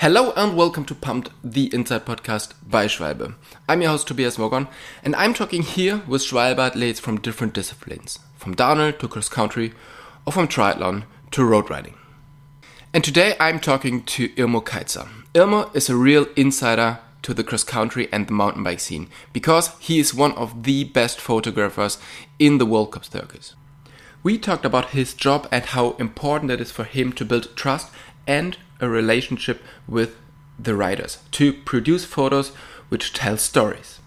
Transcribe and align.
Hello 0.00 0.34
and 0.36 0.54
welcome 0.54 0.84
to 0.84 0.94
Pumped, 0.94 1.30
the 1.42 1.72
Inside 1.72 2.04
Podcast 2.04 2.52
by 2.68 2.84
Schwalbe. 2.86 3.34
I'm 3.66 3.80
your 3.80 3.92
host 3.92 4.06
Tobias 4.06 4.36
Morgan, 4.36 4.68
and 5.02 5.16
I'm 5.16 5.32
talking 5.32 5.62
here 5.62 6.02
with 6.06 6.20
Schwalbe 6.20 6.58
athletes 6.58 7.00
from 7.00 7.18
different 7.18 7.54
disciplines, 7.54 8.18
from 8.36 8.54
downhill 8.54 8.92
to 8.92 9.08
cross 9.08 9.30
country, 9.30 9.72
or 10.26 10.34
from 10.34 10.48
triathlon 10.48 11.04
to 11.30 11.46
road 11.46 11.70
riding. 11.70 11.94
And 12.92 13.02
today 13.02 13.36
I'm 13.40 13.58
talking 13.58 14.02
to 14.02 14.28
Irmo 14.34 14.62
Keizer. 14.62 15.08
Ilmo 15.32 15.74
is 15.74 15.88
a 15.88 15.96
real 15.96 16.26
insider 16.36 16.98
to 17.22 17.32
the 17.32 17.42
cross 17.42 17.64
country 17.64 18.06
and 18.12 18.26
the 18.26 18.34
mountain 18.34 18.64
bike 18.64 18.80
scene 18.80 19.08
because 19.32 19.70
he 19.78 19.98
is 19.98 20.12
one 20.12 20.32
of 20.32 20.64
the 20.64 20.84
best 20.84 21.18
photographers 21.18 21.96
in 22.38 22.58
the 22.58 22.66
World 22.66 22.92
Cup 22.92 23.06
circus. 23.06 23.54
We 24.22 24.36
talked 24.36 24.66
about 24.66 24.90
his 24.90 25.14
job 25.14 25.48
and 25.50 25.64
how 25.64 25.92
important 25.92 26.50
it 26.50 26.60
is 26.60 26.70
for 26.70 26.84
him 26.84 27.14
to 27.14 27.24
build 27.24 27.56
trust 27.56 27.90
and 28.26 28.58
a 28.80 28.88
relationship 28.88 29.62
with 29.86 30.16
the 30.58 30.74
riders 30.74 31.18
to 31.32 31.52
produce 31.52 32.04
photos 32.04 32.50
which 32.88 33.12
tell 33.12 33.36
stories. 33.36 34.00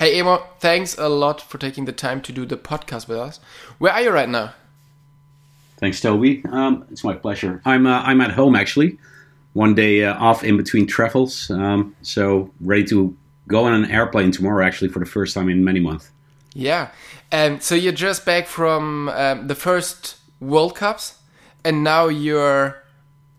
Hey 0.00 0.18
Irmo, 0.18 0.42
thanks 0.60 0.96
a 0.96 1.10
lot 1.10 1.42
for 1.42 1.58
taking 1.58 1.84
the 1.84 1.92
time 1.92 2.22
to 2.22 2.32
do 2.32 2.46
the 2.46 2.56
podcast 2.56 3.06
with 3.06 3.18
us. 3.18 3.38
Where 3.76 3.92
are 3.92 4.00
you 4.00 4.10
right 4.10 4.30
now? 4.30 4.54
Thanks, 5.80 6.00
Toby. 6.00 6.42
Um, 6.50 6.84
it's 6.90 7.02
my 7.02 7.14
pleasure. 7.14 7.62
I'm 7.64 7.86
uh, 7.86 8.02
I'm 8.02 8.20
at 8.20 8.32
home 8.32 8.54
actually, 8.54 8.98
one 9.54 9.74
day 9.74 10.04
uh, 10.04 10.14
off 10.14 10.44
in 10.44 10.58
between 10.58 10.86
travels. 10.86 11.50
Um, 11.50 11.96
so 12.02 12.50
ready 12.60 12.84
to 12.84 13.16
go 13.48 13.64
on 13.64 13.72
an 13.72 13.90
airplane 13.90 14.30
tomorrow 14.30 14.64
actually 14.64 14.88
for 14.88 14.98
the 14.98 15.06
first 15.06 15.34
time 15.34 15.48
in 15.48 15.64
many 15.64 15.80
months. 15.80 16.10
Yeah, 16.52 16.90
and 17.32 17.62
so 17.62 17.74
you're 17.74 17.92
just 17.94 18.26
back 18.26 18.46
from 18.46 19.08
um, 19.08 19.46
the 19.46 19.54
first 19.54 20.18
World 20.38 20.76
Cups, 20.76 21.18
and 21.64 21.82
now 21.82 22.08
you're 22.08 22.76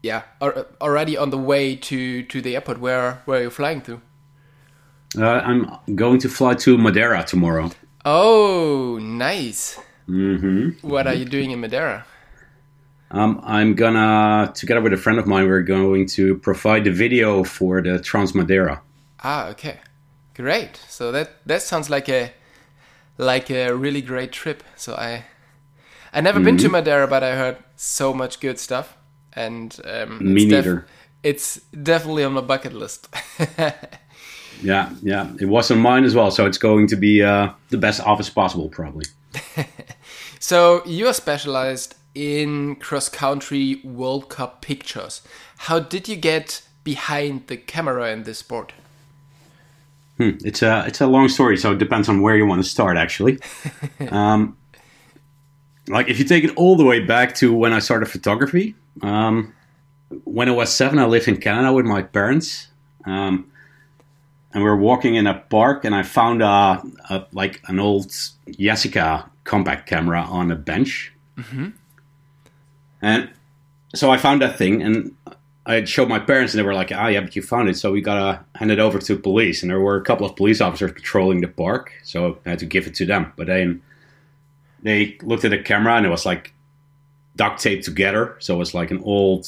yeah 0.01 0.23
already 0.41 1.15
on 1.15 1.29
the 1.29 1.37
way 1.37 1.75
to 1.75 2.23
to 2.23 2.41
the 2.41 2.55
airport. 2.55 2.79
Where 2.79 3.21
where 3.25 3.39
are 3.39 3.43
you 3.43 3.49
flying 3.51 3.81
to? 3.81 4.01
Uh, 5.15 5.25
I'm 5.25 5.69
going 5.95 6.19
to 6.19 6.29
fly 6.29 6.55
to 6.55 6.77
Madeira 6.77 7.23
tomorrow. 7.23 7.69
Oh, 8.03 8.97
nice. 8.99 9.77
Mm-hmm. 10.07 10.87
What 10.87 11.05
are 11.05 11.13
you 11.13 11.25
doing 11.25 11.51
in 11.51 11.59
Madeira? 11.59 12.05
Um, 13.13 13.41
I'm 13.43 13.75
gonna, 13.75 14.51
together 14.55 14.81
with 14.81 14.93
a 14.93 14.97
friend 14.97 15.19
of 15.19 15.27
mine, 15.27 15.47
we're 15.47 15.63
going 15.63 16.07
to 16.07 16.35
provide 16.37 16.85
the 16.85 16.91
video 16.91 17.43
for 17.43 17.81
the 17.81 17.99
Trans 17.99 18.33
Madeira. 18.33 18.81
Ah, 19.23 19.49
okay, 19.49 19.79
great. 20.33 20.77
So 20.87 21.11
that 21.11 21.45
that 21.45 21.61
sounds 21.61 21.89
like 21.89 22.07
a 22.07 22.31
like 23.17 23.49
a 23.49 23.71
really 23.71 24.01
great 24.01 24.31
trip. 24.31 24.63
So 24.77 24.95
I 24.95 25.25
I 26.13 26.21
never 26.21 26.39
mm-hmm. 26.39 26.45
been 26.45 26.57
to 26.57 26.63
mm-hmm. 26.63 26.71
Madeira, 26.71 27.07
but 27.07 27.21
I 27.21 27.35
heard 27.35 27.57
so 27.75 28.13
much 28.13 28.39
good 28.39 28.57
stuff. 28.57 28.97
And 29.33 29.77
um, 29.83 30.33
me 30.33 30.43
it's 30.43 30.51
neither. 30.51 30.75
Def- 30.75 30.89
it's 31.23 31.61
definitely 31.83 32.23
on 32.23 32.33
my 32.33 32.41
bucket 32.41 32.73
list. 32.73 33.13
yeah, 34.61 34.89
yeah, 35.01 35.31
it 35.39 35.45
was 35.45 35.69
on 35.69 35.79
mine 35.79 36.05
as 36.05 36.15
well. 36.15 36.31
So 36.31 36.45
it's 36.45 36.57
going 36.57 36.87
to 36.87 36.95
be 36.95 37.21
uh, 37.21 37.51
the 37.69 37.77
best 37.77 37.99
office 38.01 38.29
possible, 38.29 38.69
probably. 38.69 39.05
so 40.39 40.81
you 40.85 41.07
are 41.07 41.13
specialized 41.13 41.95
in 42.13 42.75
cross 42.75 43.09
country 43.09 43.81
World 43.83 44.29
Cup 44.29 44.61
pictures. 44.61 45.21
How 45.57 45.79
did 45.79 46.07
you 46.07 46.15
get 46.15 46.61
behind 46.83 47.47
the 47.47 47.57
camera 47.57 48.11
in 48.11 48.23
this 48.23 48.39
sport? 48.39 48.73
Hmm, 50.17 50.31
it's 50.43 50.61
a 50.61 50.83
it's 50.87 51.01
a 51.01 51.07
long 51.07 51.29
story, 51.29 51.57
so 51.57 51.71
it 51.71 51.77
depends 51.77 52.09
on 52.09 52.21
where 52.21 52.35
you 52.35 52.45
want 52.45 52.63
to 52.63 52.69
start. 52.69 52.97
Actually, 52.97 53.39
um, 54.09 54.57
like 55.87 56.09
if 56.09 56.19
you 56.19 56.25
take 56.25 56.43
it 56.43 56.55
all 56.55 56.75
the 56.75 56.85
way 56.85 56.99
back 56.99 57.33
to 57.35 57.53
when 57.53 57.73
I 57.73 57.79
started 57.79 58.07
photography, 58.07 58.75
um, 59.01 59.53
when 60.25 60.49
I 60.49 60.51
was 60.51 60.71
seven, 60.71 60.99
I 60.99 61.05
lived 61.05 61.27
in 61.27 61.37
Canada 61.37 61.73
with 61.73 61.85
my 61.85 62.03
parents, 62.03 62.67
um, 63.05 63.49
and 64.53 64.63
we 64.63 64.69
were 64.69 64.77
walking 64.77 65.15
in 65.15 65.27
a 65.27 65.39
park, 65.39 65.85
and 65.85 65.95
I 65.95 66.03
found 66.03 66.43
a, 66.43 66.83
a 67.09 67.25
like 67.31 67.61
an 67.67 67.79
old 67.79 68.09
Yashica 68.47 69.29
compact 69.43 69.87
camera 69.87 70.21
on 70.21 70.51
a 70.51 70.55
bench. 70.55 71.13
Mm-hmm. 71.37 71.69
And 73.01 73.29
so 73.95 74.11
I 74.11 74.17
found 74.17 74.41
that 74.41 74.57
thing 74.57 74.81
and 74.81 75.15
I 75.65 75.83
showed 75.85 76.09
my 76.09 76.19
parents 76.19 76.53
and 76.53 76.59
they 76.59 76.65
were 76.65 76.73
like, 76.73 76.91
ah, 76.91 77.07
yeah, 77.07 77.21
but 77.21 77.35
you 77.35 77.41
found 77.41 77.69
it. 77.69 77.77
So 77.77 77.91
we 77.91 78.01
got 78.01 78.15
to 78.15 78.59
hand 78.59 78.71
it 78.71 78.79
over 78.79 78.99
to 78.99 79.15
police. 79.17 79.61
And 79.61 79.69
there 79.69 79.79
were 79.79 79.95
a 79.95 80.03
couple 80.03 80.25
of 80.25 80.35
police 80.35 80.61
officers 80.61 80.91
patrolling 80.91 81.41
the 81.41 81.47
park. 81.47 81.91
So 82.03 82.39
I 82.45 82.51
had 82.51 82.59
to 82.59 82.65
give 82.65 82.87
it 82.87 82.95
to 82.95 83.05
them. 83.05 83.31
But 83.35 83.47
then 83.47 83.81
they 84.81 85.17
looked 85.21 85.45
at 85.45 85.51
the 85.51 85.59
camera 85.59 85.95
and 85.95 86.05
it 86.05 86.09
was 86.09 86.25
like 86.25 86.53
duct 87.35 87.61
taped 87.61 87.85
together. 87.85 88.35
So 88.39 88.55
it 88.55 88.57
was 88.57 88.73
like 88.73 88.91
an 88.91 89.03
old 89.03 89.47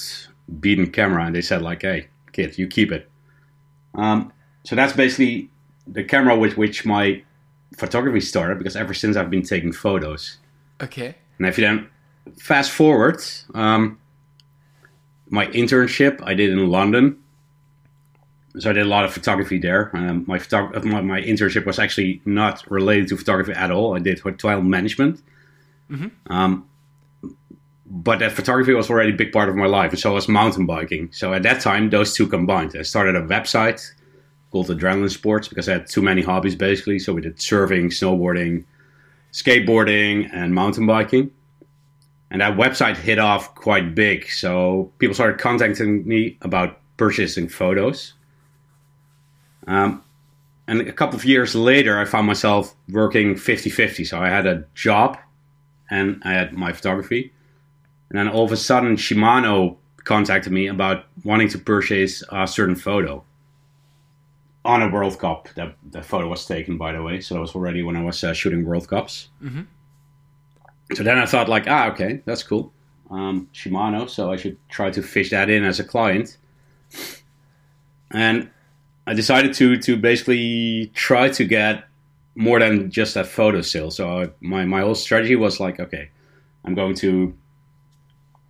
beaten 0.59 0.91
camera. 0.91 1.25
And 1.25 1.35
they 1.35 1.41
said 1.41 1.61
like, 1.61 1.81
hey, 1.81 2.07
kid, 2.31 2.57
you 2.57 2.67
keep 2.67 2.91
it. 2.91 3.09
Um, 3.95 4.31
so 4.63 4.75
that's 4.75 4.93
basically 4.93 5.49
the 5.87 6.03
camera 6.03 6.37
with 6.37 6.57
which 6.57 6.85
my 6.85 7.23
photography 7.77 8.21
started 8.21 8.57
because 8.59 8.75
ever 8.75 8.93
since 8.93 9.17
I've 9.17 9.29
been 9.29 9.43
taking 9.43 9.71
photos. 9.71 10.37
Okay. 10.81 11.15
And 11.37 11.47
if 11.47 11.57
you 11.57 11.65
then 11.65 11.89
fast 12.37 12.71
forward, 12.71 13.21
um, 13.53 13.99
my 15.29 15.47
internship 15.47 16.21
I 16.23 16.33
did 16.33 16.51
in 16.51 16.69
London. 16.69 17.19
So 18.59 18.69
I 18.69 18.73
did 18.73 18.85
a 18.85 18.89
lot 18.89 19.03
of 19.03 19.11
photography 19.11 19.57
there. 19.57 19.89
Um, 19.95 20.25
my, 20.27 20.37
photog- 20.37 20.83
my, 20.83 21.01
my 21.01 21.21
internship 21.21 21.65
was 21.65 21.79
actually 21.79 22.21
not 22.25 22.69
related 22.69 23.07
to 23.09 23.17
photography 23.17 23.53
at 23.53 23.71
all. 23.71 23.95
I 23.95 23.99
did 23.99 24.19
hotel 24.19 24.61
management. 24.61 25.21
Mm-hmm. 25.89 26.31
Um, 26.31 26.69
but 27.85 28.19
that 28.19 28.31
photography 28.31 28.73
was 28.73 28.89
already 28.89 29.11
a 29.11 29.15
big 29.15 29.31
part 29.31 29.49
of 29.49 29.55
my 29.55 29.65
life, 29.65 29.91
and 29.91 29.99
so 29.99 30.13
was 30.13 30.27
mountain 30.27 30.65
biking. 30.65 31.09
So 31.11 31.33
at 31.33 31.43
that 31.43 31.61
time, 31.61 31.89
those 31.89 32.13
two 32.13 32.27
combined. 32.27 32.75
I 32.77 32.83
started 32.83 33.15
a 33.15 33.21
website 33.21 33.91
called 34.51 34.67
Adrenaline 34.67 35.11
Sports 35.11 35.47
because 35.47 35.67
I 35.67 35.73
had 35.73 35.87
too 35.87 36.01
many 36.01 36.21
hobbies 36.21 36.55
basically. 36.55 36.99
So 36.99 37.13
we 37.13 37.21
did 37.21 37.37
surfing, 37.37 37.85
snowboarding, 37.85 38.65
skateboarding, 39.31 40.29
and 40.33 40.53
mountain 40.53 40.85
biking 40.85 41.31
and 42.33 42.41
that 42.41 42.57
website 42.57 42.97
hit 42.97 43.19
off 43.19 43.53
quite 43.53 43.93
big. 43.93 44.27
So 44.27 44.91
people 44.97 45.13
started 45.13 45.39
contacting 45.39 46.05
me 46.05 46.39
about 46.41 46.79
purchasing 46.97 47.47
photos. 47.47 48.13
Um, 49.67 50.03
and 50.67 50.81
a 50.81 50.91
couple 50.91 51.15
of 51.15 51.25
years 51.25 51.53
later, 51.53 51.99
I 51.99 52.05
found 52.05 52.25
myself 52.25 52.75
working 52.89 53.35
50 53.35 53.69
50. 53.69 54.03
So 54.03 54.19
I 54.19 54.29
had 54.29 54.47
a 54.47 54.65
job 54.73 55.19
and 55.91 56.23
I 56.25 56.31
had 56.33 56.53
my 56.53 56.73
photography. 56.73 57.31
And 58.09 58.17
then 58.17 58.27
all 58.27 58.45
of 58.45 58.51
a 58.51 58.57
sudden, 58.57 58.95
Shimano 58.95 59.77
contacted 60.03 60.51
me 60.51 60.67
about 60.67 61.05
wanting 61.23 61.49
to 61.49 61.59
purchase 61.59 62.23
a 62.29 62.47
certain 62.47 62.75
photo 62.75 63.23
on 64.65 64.81
a 64.81 64.89
World 64.89 65.19
Cup. 65.19 65.49
That, 65.55 65.75
that 65.91 66.05
photo 66.05 66.29
was 66.29 66.47
taken, 66.47 66.79
by 66.79 66.93
the 66.93 67.03
way. 67.03 67.21
So 67.21 67.35
that 67.35 67.41
was 67.41 67.53
already 67.53 67.83
when 67.83 67.95
I 67.95 68.03
was 68.03 68.23
uh, 68.23 68.33
shooting 68.33 68.65
World 68.65 68.87
Cups. 68.87 69.29
Mm-hmm 69.43 69.61
so 70.93 71.03
then 71.03 71.17
I 71.17 71.25
thought 71.25 71.49
like, 71.49 71.65
ah, 71.67 71.89
okay, 71.91 72.21
that's 72.25 72.43
cool. 72.43 72.71
Um, 73.09 73.47
Shimano, 73.53 74.09
so 74.09 74.31
I 74.31 74.35
should 74.35 74.57
try 74.69 74.89
to 74.91 75.01
fish 75.01 75.29
that 75.29 75.49
in 75.49 75.63
as 75.63 75.79
a 75.79 75.83
client. 75.83 76.37
And 78.11 78.49
I 79.07 79.13
decided 79.13 79.53
to 79.55 79.77
to 79.77 79.97
basically 79.97 80.91
try 80.93 81.29
to 81.29 81.45
get 81.45 81.85
more 82.35 82.59
than 82.59 82.89
just 82.89 83.15
a 83.15 83.23
photo 83.23 83.61
sale. 83.61 83.91
So 83.91 84.21
I, 84.21 84.29
my 84.39 84.65
my 84.65 84.81
whole 84.81 84.95
strategy 84.95 85.35
was 85.35 85.59
like, 85.59 85.79
okay, 85.79 86.09
I'm 86.65 86.75
going 86.75 86.95
to 86.95 87.35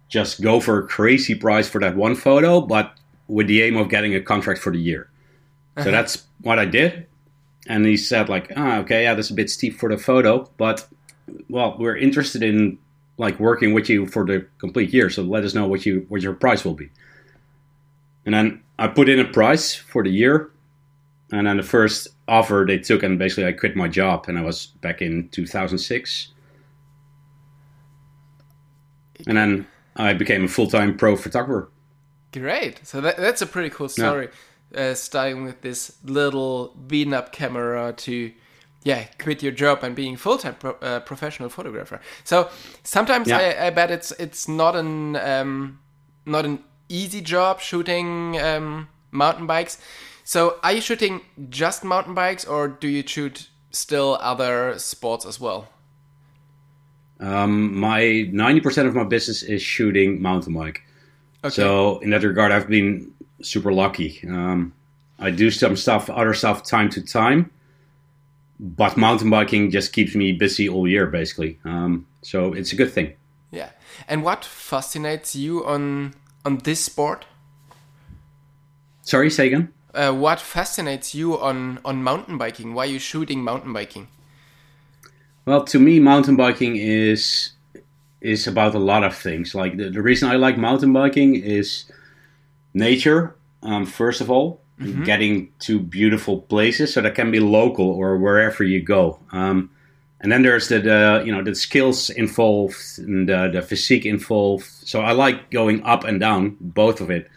just 0.09 0.41
go 0.41 0.59
for 0.59 0.79
a 0.79 0.87
crazy 0.87 1.35
price 1.35 1.67
for 1.67 1.81
that 1.81 1.95
one 1.95 2.15
photo, 2.15 2.61
but 2.61 2.93
with 3.27 3.47
the 3.47 3.63
aim 3.63 3.75
of 3.77 3.89
getting 3.89 4.13
a 4.13 4.21
contract 4.21 4.61
for 4.61 4.71
the 4.71 4.79
year. 4.79 5.09
Uh-huh. 5.75 5.85
So 5.85 5.91
that's 5.91 6.27
what 6.41 6.59
I 6.59 6.65
did. 6.65 7.07
And 7.67 7.85
he 7.85 7.97
said 7.97 8.29
like, 8.29 8.51
ah, 8.55 8.77
okay, 8.79 9.03
yeah, 9.03 9.13
that's 9.15 9.31
a 9.31 9.33
bit 9.33 9.49
steep 9.49 9.79
for 9.79 9.89
the 9.89 9.97
photo, 9.97 10.49
but 10.57 10.87
well, 11.49 11.75
we're 11.79 11.97
interested 11.97 12.43
in 12.43 12.77
like 13.17 13.39
working 13.39 13.73
with 13.73 13.89
you 13.89 14.05
for 14.07 14.25
the 14.25 14.47
complete 14.57 14.93
year. 14.93 15.09
So 15.09 15.23
let 15.23 15.43
us 15.43 15.53
know 15.53 15.67
what 15.67 15.85
you 15.85 16.05
what 16.09 16.21
your 16.21 16.33
price 16.33 16.65
will 16.65 16.73
be. 16.73 16.89
And 18.25 18.33
then 18.33 18.63
I 18.79 18.87
put 18.87 19.09
in 19.09 19.19
a 19.19 19.25
price 19.25 19.75
for 19.75 20.03
the 20.03 20.09
year, 20.09 20.51
and 21.31 21.47
then 21.47 21.57
the 21.57 21.63
first 21.63 22.07
offer 22.27 22.65
they 22.67 22.79
took, 22.79 23.03
and 23.03 23.19
basically 23.19 23.45
I 23.45 23.51
quit 23.51 23.75
my 23.75 23.87
job, 23.87 24.25
and 24.27 24.37
I 24.37 24.41
was 24.41 24.67
back 24.67 25.01
in 25.01 25.29
2006. 25.29 26.29
And 29.27 29.37
then 29.37 29.67
I 29.95 30.13
became 30.13 30.45
a 30.45 30.47
full 30.47 30.67
time 30.67 30.97
pro 30.97 31.15
photographer. 31.15 31.69
Great. 32.31 32.85
So 32.85 32.99
that, 33.01 33.17
that's 33.17 33.41
a 33.41 33.45
pretty 33.45 33.69
cool 33.69 33.89
story. 33.89 34.29
Yeah. 34.73 34.79
Uh, 34.81 34.95
starting 34.95 35.43
with 35.43 35.61
this 35.61 35.97
little 36.03 36.75
beaten 36.87 37.13
up 37.13 37.31
camera 37.31 37.93
to 37.93 38.31
yeah 38.83 39.05
quit 39.19 39.41
your 39.41 39.51
job 39.51 39.83
and 39.83 39.95
being 39.95 40.17
full 40.17 40.37
time 40.37 40.55
pro 40.55 40.71
uh, 40.81 40.99
professional 41.01 41.49
photographer. 41.49 41.99
So 42.23 42.49
sometimes 42.83 43.27
yeah. 43.27 43.37
I, 43.37 43.67
I, 43.67 43.69
bet 43.69 43.91
it's 43.91 44.11
it's 44.13 44.47
not 44.47 44.75
an 44.75 45.15
um, 45.15 45.79
not 46.25 46.45
an 46.45 46.63
easy 46.89 47.21
job 47.21 47.59
shooting 47.59 48.39
um, 48.39 48.87
mountain 49.11 49.47
bikes. 49.47 49.77
So, 50.25 50.57
are 50.63 50.71
you 50.71 50.81
shooting 50.81 51.21
just 51.49 51.83
mountain 51.83 52.13
bikes, 52.13 52.45
or 52.45 52.69
do 52.69 52.87
you 52.87 53.05
shoot 53.05 53.49
still 53.71 54.17
other 54.21 54.79
sports 54.79 55.25
as 55.25 55.39
well? 55.39 55.67
Um, 57.19 57.77
my 57.77 58.29
ninety 58.31 58.61
percent 58.61 58.87
of 58.87 58.95
my 58.95 59.03
business 59.03 59.43
is 59.43 59.61
shooting 59.61 60.21
mountain 60.21 60.53
bike. 60.53 60.81
Okay. 61.43 61.53
So 61.53 61.99
in 61.99 62.11
that 62.11 62.23
regard, 62.23 62.51
I've 62.51 62.69
been 62.69 63.11
super 63.41 63.73
lucky. 63.73 64.21
Um, 64.27 64.73
I 65.19 65.29
do 65.29 65.51
some 65.51 65.75
stuff, 65.75 66.09
other 66.09 66.33
stuff, 66.33 66.63
time 66.63 66.89
to 66.91 67.01
time, 67.01 67.51
but 68.59 68.97
mountain 68.97 69.29
biking 69.29 69.71
just 69.71 69.93
keeps 69.93 70.15
me 70.15 70.31
busy 70.31 70.69
all 70.69 70.87
year, 70.87 71.07
basically. 71.07 71.59
Um, 71.65 72.07
so 72.21 72.53
it's 72.53 72.71
a 72.71 72.75
good 72.75 72.91
thing. 72.91 73.13
Yeah. 73.51 73.69
And 74.07 74.23
what 74.23 74.45
fascinates 74.45 75.35
you 75.35 75.65
on 75.65 76.13
on 76.45 76.57
this 76.59 76.83
sport? 76.83 77.25
Sorry, 79.01 79.29
say 79.29 79.47
again. 79.47 79.73
Uh, 79.93 80.11
what 80.11 80.39
fascinates 80.39 81.13
you 81.13 81.39
on 81.39 81.79
on 81.85 82.03
mountain 82.03 82.37
biking? 82.37 82.73
Why 82.73 82.83
are 82.83 82.91
you 82.91 82.99
shooting 82.99 83.43
mountain 83.43 83.73
biking? 83.73 84.07
Well, 85.45 85.63
to 85.65 85.79
me, 85.79 85.99
mountain 85.99 86.35
biking 86.35 86.77
is 86.77 87.51
is 88.21 88.47
about 88.47 88.73
a 88.73 88.79
lot 88.79 89.03
of 89.03 89.15
things. 89.15 89.53
Like 89.53 89.77
the, 89.77 89.89
the 89.89 90.01
reason 90.01 90.29
I 90.29 90.37
like 90.37 90.57
mountain 90.57 90.93
biking 90.93 91.35
is 91.35 91.85
nature, 92.73 93.35
um, 93.61 93.85
first 93.85 94.21
of 94.21 94.31
all, 94.31 94.61
mm-hmm. 94.83 95.03
getting 95.03 95.51
to 95.59 95.79
beautiful 95.79 96.41
places. 96.41 96.93
So 96.93 97.01
that 97.01 97.15
can 97.15 97.31
be 97.31 97.39
local 97.39 97.89
or 97.89 98.17
wherever 98.17 98.63
you 98.63 98.81
go. 98.81 99.19
Um, 99.31 99.69
and 100.21 100.31
then 100.31 100.41
there's 100.41 100.69
the, 100.69 100.79
the, 100.79 101.23
you 101.25 101.31
know 101.35 101.43
the 101.43 101.53
skills 101.53 102.09
involved 102.09 102.77
and 102.97 103.27
the, 103.27 103.49
the 103.51 103.61
physique 103.61 104.05
involved. 104.05 104.65
So 104.65 105.01
I 105.01 105.11
like 105.11 105.51
going 105.51 105.83
up 105.83 106.05
and 106.05 106.19
down, 106.19 106.55
both 106.61 107.01
of 107.01 107.09
it. 107.09 107.29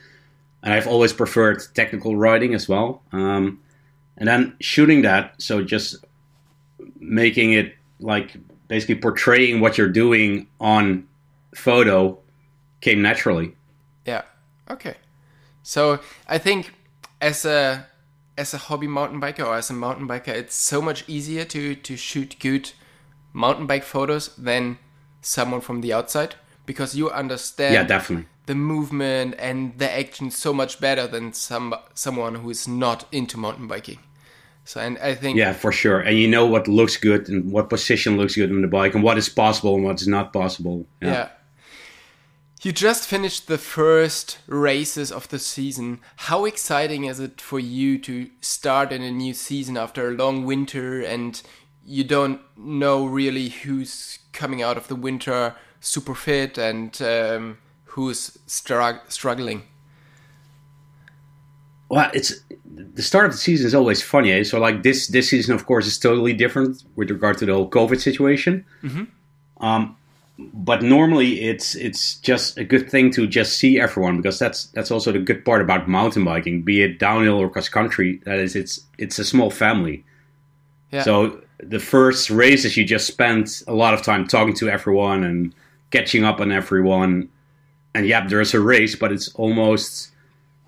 And 0.62 0.72
I've 0.72 0.86
always 0.86 1.12
preferred 1.12 1.62
technical 1.74 2.16
riding 2.16 2.54
as 2.54 2.68
well. 2.68 3.02
Um, 3.12 3.60
and 4.16 4.28
then 4.28 4.56
shooting 4.60 5.02
that, 5.02 5.40
so 5.40 5.62
just 5.62 6.04
making 6.98 7.52
it 7.52 7.74
like 8.00 8.36
basically 8.68 8.96
portraying 8.96 9.60
what 9.60 9.78
you're 9.78 9.88
doing 9.88 10.46
on 10.60 11.06
photo 11.54 12.18
came 12.80 13.02
naturally. 13.02 13.54
Yeah. 14.04 14.22
Okay. 14.70 14.94
So 15.62 15.98
I 16.28 16.38
think 16.38 16.72
as 17.20 17.44
a 17.44 17.86
as 18.38 18.52
a 18.52 18.58
hobby 18.58 18.86
mountain 18.86 19.20
biker 19.20 19.46
or 19.46 19.56
as 19.56 19.70
a 19.70 19.74
mountain 19.74 20.06
biker, 20.06 20.28
it's 20.28 20.54
so 20.54 20.82
much 20.82 21.04
easier 21.08 21.44
to 21.44 21.74
to 21.74 21.96
shoot 21.96 22.36
good 22.38 22.72
mountain 23.32 23.66
bike 23.66 23.84
photos 23.84 24.34
than 24.36 24.78
someone 25.20 25.60
from 25.60 25.80
the 25.80 25.92
outside 25.92 26.34
because 26.64 26.96
you 26.96 27.10
understand 27.10 27.74
yeah 27.74 27.82
definitely 27.82 28.26
the 28.46 28.54
movement 28.54 29.34
and 29.38 29.76
the 29.78 29.92
action 29.92 30.30
so 30.30 30.52
much 30.52 30.80
better 30.80 31.06
than 31.06 31.32
some 31.32 31.74
someone 31.94 32.36
who 32.36 32.50
is 32.50 32.66
not 32.66 33.04
into 33.12 33.36
mountain 33.36 33.66
biking. 33.66 33.98
So, 34.64 34.80
and 34.80 34.98
I 34.98 35.14
think 35.14 35.36
yeah, 35.36 35.52
for 35.52 35.70
sure. 35.70 36.00
And 36.00 36.18
you 36.18 36.26
know 36.26 36.46
what 36.46 36.66
looks 36.66 36.96
good 36.96 37.28
and 37.28 37.52
what 37.52 37.68
position 37.68 38.16
looks 38.16 38.34
good 38.34 38.50
on 38.50 38.62
the 38.62 38.68
bike 38.68 38.94
and 38.94 39.04
what 39.04 39.18
is 39.18 39.28
possible 39.28 39.74
and 39.74 39.84
what's 39.84 40.06
not 40.06 40.32
possible. 40.32 40.86
Yeah. 41.02 41.08
yeah. 41.08 41.28
You 42.66 42.72
just 42.72 43.06
finished 43.06 43.46
the 43.46 43.58
first 43.58 44.38
races 44.48 45.12
of 45.12 45.28
the 45.28 45.38
season. 45.38 46.00
How 46.16 46.44
exciting 46.46 47.04
is 47.04 47.20
it 47.20 47.40
for 47.40 47.60
you 47.60 47.96
to 47.98 48.28
start 48.40 48.90
in 48.90 49.02
a 49.02 49.10
new 49.12 49.34
season 49.34 49.76
after 49.76 50.08
a 50.08 50.10
long 50.10 50.44
winter 50.44 51.00
and 51.00 51.40
you 51.84 52.02
don't 52.02 52.40
know 52.56 53.06
really 53.06 53.50
who's 53.50 54.18
coming 54.32 54.64
out 54.64 54.76
of 54.76 54.88
the 54.88 54.96
winter 54.96 55.54
super 55.78 56.16
fit 56.16 56.58
and 56.58 57.00
um, 57.02 57.58
who's 57.84 58.36
strugg- 58.48 59.12
struggling? 59.12 59.62
Well, 61.88 62.10
it's 62.14 62.34
the 62.64 63.02
start 63.02 63.26
of 63.26 63.30
the 63.30 63.38
season 63.38 63.68
is 63.68 63.76
always 63.76 64.02
funny. 64.02 64.32
Eh? 64.32 64.42
So, 64.42 64.58
like 64.58 64.82
this 64.82 65.06
this 65.06 65.30
season, 65.30 65.54
of 65.54 65.66
course, 65.66 65.86
is 65.86 66.00
totally 66.00 66.32
different 66.32 66.82
with 66.96 67.12
regard 67.12 67.38
to 67.38 67.46
the 67.46 67.52
whole 67.54 67.70
COVID 67.70 68.00
situation. 68.00 68.64
Mm-hmm. 68.82 69.64
Um, 69.64 69.96
but 70.38 70.82
normally, 70.82 71.42
it's 71.42 71.74
it's 71.74 72.16
just 72.16 72.58
a 72.58 72.64
good 72.64 72.90
thing 72.90 73.10
to 73.12 73.26
just 73.26 73.56
see 73.56 73.80
everyone 73.80 74.18
because 74.18 74.38
that's 74.38 74.66
that's 74.66 74.90
also 74.90 75.10
the 75.10 75.18
good 75.18 75.44
part 75.44 75.62
about 75.62 75.88
mountain 75.88 76.24
biking, 76.24 76.62
be 76.62 76.82
it 76.82 76.98
downhill 76.98 77.38
or 77.38 77.48
cross 77.48 77.68
country. 77.68 78.20
That 78.24 78.38
is, 78.38 78.54
it's 78.54 78.80
it's 78.98 79.18
a 79.18 79.24
small 79.24 79.50
family. 79.50 80.04
Yeah. 80.92 81.02
So 81.02 81.40
the 81.58 81.78
first 81.78 82.28
races, 82.28 82.76
you 82.76 82.84
just 82.84 83.06
spend 83.06 83.62
a 83.66 83.72
lot 83.72 83.94
of 83.94 84.02
time 84.02 84.26
talking 84.26 84.54
to 84.56 84.68
everyone 84.68 85.24
and 85.24 85.54
catching 85.90 86.24
up 86.24 86.40
on 86.40 86.52
everyone. 86.52 87.30
And 87.94 88.06
yeah, 88.06 88.26
there's 88.26 88.52
a 88.52 88.60
race, 88.60 88.94
but 88.94 89.12
it's 89.12 89.34
almost 89.36 90.10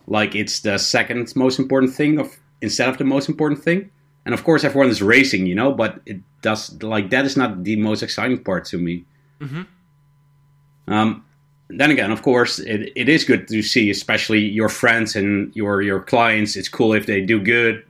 like 0.06 0.34
it's 0.34 0.60
the 0.60 0.78
second 0.78 1.30
most 1.36 1.58
important 1.58 1.94
thing 1.94 2.18
of 2.18 2.38
instead 2.62 2.88
of 2.88 2.96
the 2.96 3.04
most 3.04 3.28
important 3.28 3.62
thing. 3.62 3.90
And 4.24 4.32
of 4.32 4.44
course, 4.44 4.64
everyone 4.64 4.88
is 4.88 5.02
racing, 5.02 5.46
you 5.46 5.54
know, 5.54 5.72
but 5.72 6.00
it 6.06 6.20
does 6.40 6.82
like 6.82 7.10
that 7.10 7.26
is 7.26 7.36
not 7.36 7.64
the 7.64 7.76
most 7.76 8.02
exciting 8.02 8.42
part 8.42 8.64
to 8.66 8.78
me. 8.78 9.04
Mm-hmm. 9.40 10.92
Um, 10.92 11.24
then 11.68 11.90
again, 11.90 12.10
of 12.10 12.22
course, 12.22 12.58
it, 12.58 12.92
it 12.96 13.08
is 13.08 13.24
good 13.24 13.46
to 13.48 13.62
see, 13.62 13.90
especially 13.90 14.40
your 14.40 14.68
friends 14.68 15.14
and 15.16 15.54
your 15.54 15.82
your 15.82 16.00
clients. 16.00 16.56
It's 16.56 16.68
cool 16.68 16.94
if 16.94 17.06
they 17.06 17.20
do 17.20 17.40
good, 17.40 17.84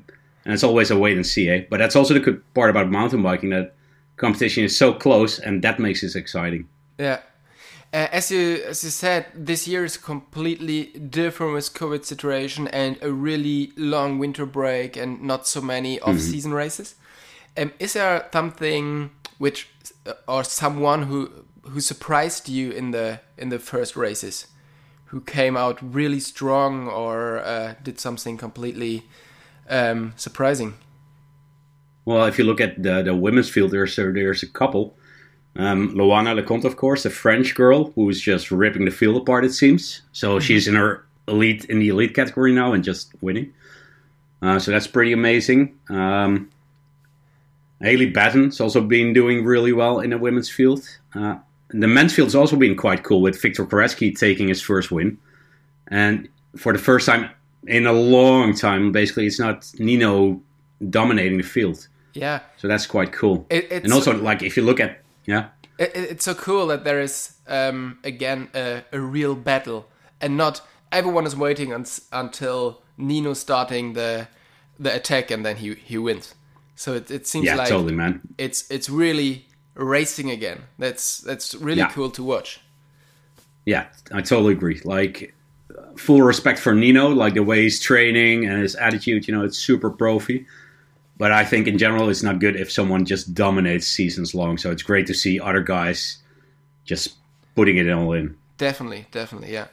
and 0.45 0.55
it's 0.55 0.65
always 0.65 0.91
a 0.91 0.99
wait 0.99 1.17
and 1.17 1.27
see. 1.27 1.49
Eh? 1.49 1.65
But 1.71 1.79
that's 1.79 1.95
also 1.95 2.15
the 2.15 2.21
good 2.21 2.43
part 2.55 2.71
about 2.71 2.91
mountain 2.91 3.23
biking 3.23 3.51
that 3.51 3.75
competition 4.17 4.65
is 4.65 4.77
so 4.77 4.93
close, 4.93 5.39
and 5.39 5.63
that 5.63 5.79
makes 5.79 6.03
it 6.03 6.17
exciting. 6.17 6.69
Yeah, 6.99 7.21
uh, 7.93 8.09
as 8.13 8.31
you 8.31 8.63
as 8.67 8.85
you 8.85 8.91
said, 8.91 9.27
this 9.35 9.67
year 9.67 9.85
is 9.85 9.97
completely 9.97 10.87
different 10.99 11.55
with 11.55 11.73
COVID 11.73 12.05
situation 12.05 12.69
and 12.69 12.99
a 13.01 13.11
really 13.11 13.73
long 13.77 14.19
winter 14.19 14.45
break 14.45 14.97
and 14.97 15.23
not 15.23 15.47
so 15.47 15.63
many 15.63 15.99
off 16.01 16.19
season 16.21 16.51
mm-hmm. 16.51 16.59
races. 16.59 16.97
Um, 17.57 17.73
is 17.79 17.95
there 17.95 18.29
something 18.31 19.11
which 19.39 19.69
uh, 20.07 20.13
or 20.27 20.45
someone 20.45 21.05
who 21.05 21.31
who 21.63 21.81
surprised 21.81 22.49
you 22.49 22.71
in 22.71 22.91
the 22.91 23.21
in 23.37 23.49
the 23.49 23.59
first 23.59 23.97
races, 23.97 24.47
who 25.07 25.21
came 25.21 25.57
out 25.57 25.79
really 25.83 26.21
strong 26.21 26.89
or 26.89 27.39
uh, 27.39 27.75
did 27.83 27.99
something 27.99 28.37
completely 28.37 29.05
um, 29.69 30.13
surprising? 30.17 30.75
Well, 32.05 32.27
if 32.27 32.39
you 32.39 32.45
look 32.45 32.61
at 32.61 32.83
the 32.83 33.03
the 33.03 33.15
women's 33.15 33.49
field, 33.49 33.71
there's 33.71 33.97
there's 33.97 34.43
a 34.43 34.49
couple. 34.49 34.97
Um, 35.57 35.95
Loana 35.95 36.41
Lecomte, 36.41 36.65
of 36.65 36.77
course, 36.77 37.05
a 37.05 37.11
French 37.11 37.55
girl 37.55 37.91
who's 37.97 38.21
just 38.21 38.51
ripping 38.51 38.85
the 38.85 38.93
field 38.93 39.17
apart. 39.17 39.45
It 39.45 39.53
seems 39.53 40.03
so. 40.13 40.37
Mm-hmm. 40.37 40.41
She's 40.41 40.69
in 40.69 40.75
her 40.75 41.05
elite 41.27 41.65
in 41.67 41.79
the 41.79 41.89
elite 41.89 42.15
category 42.15 42.53
now 42.53 42.73
and 42.73 42.85
just 42.85 43.13
winning. 43.21 43.53
Uh, 44.41 44.59
so 44.59 44.71
that's 44.71 44.87
pretty 44.87 45.13
amazing. 45.13 45.77
Um, 45.89 46.51
Haley 47.81 48.07
Batten's 48.07 48.61
also 48.61 48.81
been 48.81 49.13
doing 49.13 49.45
really 49.45 49.73
well 49.73 50.01
in 50.01 50.11
the 50.11 50.19
women's 50.19 50.51
field. 50.51 50.85
Uh, 51.15 51.37
the 51.69 51.87
men's 51.87 52.15
field's 52.15 52.35
also 52.35 52.57
been 52.57 52.77
quite 52.77 53.05
cool 53.05 53.21
with 53.21 53.41
Victor 53.41 53.65
Koretsky 53.65 54.19
taking 54.19 54.49
his 54.49 54.61
first 54.61 54.91
win, 54.91 55.19
and 55.89 56.29
for 56.57 56.73
the 56.73 56.79
first 56.79 57.07
time 57.07 57.31
in 57.67 57.87
a 57.87 57.93
long 57.93 58.55
time, 58.55 58.93
basically, 58.93 59.27
it's 59.27 59.39
not 59.39 59.71
Nino 59.79 60.41
dominating 60.91 61.39
the 61.39 61.45
field. 61.45 61.87
Yeah. 62.15 62.41
So 62.57 62.69
that's 62.69 62.87
quite 62.87 63.13
cool. 63.13 63.47
It, 63.51 63.71
and 63.71 63.93
also, 63.93 64.17
like, 64.17 64.43
if 64.43 64.57
you 64.57 64.63
look 64.63 64.81
at 64.81 65.03
yeah. 65.27 65.49
It, 65.79 65.93
it's 65.95 66.25
so 66.25 66.35
cool 66.35 66.67
that 66.69 66.85
there 66.85 67.01
is 67.01 67.35
um, 67.47 67.99
again 68.03 68.49
a, 68.55 68.83
a, 68.93 68.99
real 68.99 69.35
battle, 69.35 69.87
and 70.21 70.37
not 70.37 70.63
everyone 70.91 71.27
is 71.27 71.37
waiting 71.37 71.73
un- 71.73 71.87
until 72.11 72.83
Nino 72.97 73.35
starting 73.35 73.93
the 73.93 74.29
the 74.79 74.95
attack 74.95 75.31
and 75.31 75.45
then 75.45 75.57
he 75.57 75.75
he 75.75 75.99
wins. 75.99 76.35
So 76.79 76.95
it, 76.95 77.11
it 77.11 77.27
seems 77.27 77.47
yeah, 77.47 77.57
like 77.57 77.69
totally, 77.69 77.93
man. 77.93 78.21
It's 78.39 78.71
it's 78.71 78.89
really 78.89 79.47
racing 79.75 80.31
again. 80.31 80.63
That's 80.79 81.19
that's 81.19 81.53
really 81.57 81.81
yeah. 81.81 81.91
cool 81.91 82.09
to 82.13 82.23
watch. 82.23 82.61
Yeah, 83.67 83.89
I 84.13 84.23
totally 84.23 84.53
agree. 84.53 84.81
Like 84.85 85.35
full 85.97 86.23
respect 86.23 86.61
for 86.61 86.73
Nino, 86.73 87.09
like 87.09 87.35
the 87.35 87.43
way 87.43 87.63
he's 87.63 87.81
training 87.81 88.47
and 88.47 88.63
his 88.63 88.77
attitude. 88.77 89.27
You 89.27 89.35
know, 89.35 89.45
it's 89.45 89.59
super 89.59 89.91
profi. 89.91 90.47
But 91.17 91.33
I 91.33 91.45
think 91.45 91.67
in 91.67 91.79
general, 91.79 92.09
it's 92.11 92.23
not 92.23 92.39
good 92.39 92.55
if 92.55 92.71
someone 92.71 93.05
just 93.05 93.35
dominates 93.35 93.89
seasons 93.89 94.33
long. 94.33 94.57
So 94.57 94.71
it's 94.71 94.85
great 94.85 95.09
to 95.09 95.15
see 95.15 95.41
other 95.41 95.61
guys 95.61 96.19
just 96.85 97.17
putting 97.57 97.77
it 97.77 97.91
all 97.91 98.13
in. 98.13 98.37
Definitely, 98.57 99.07
definitely, 99.11 99.53
yeah. 99.53 99.67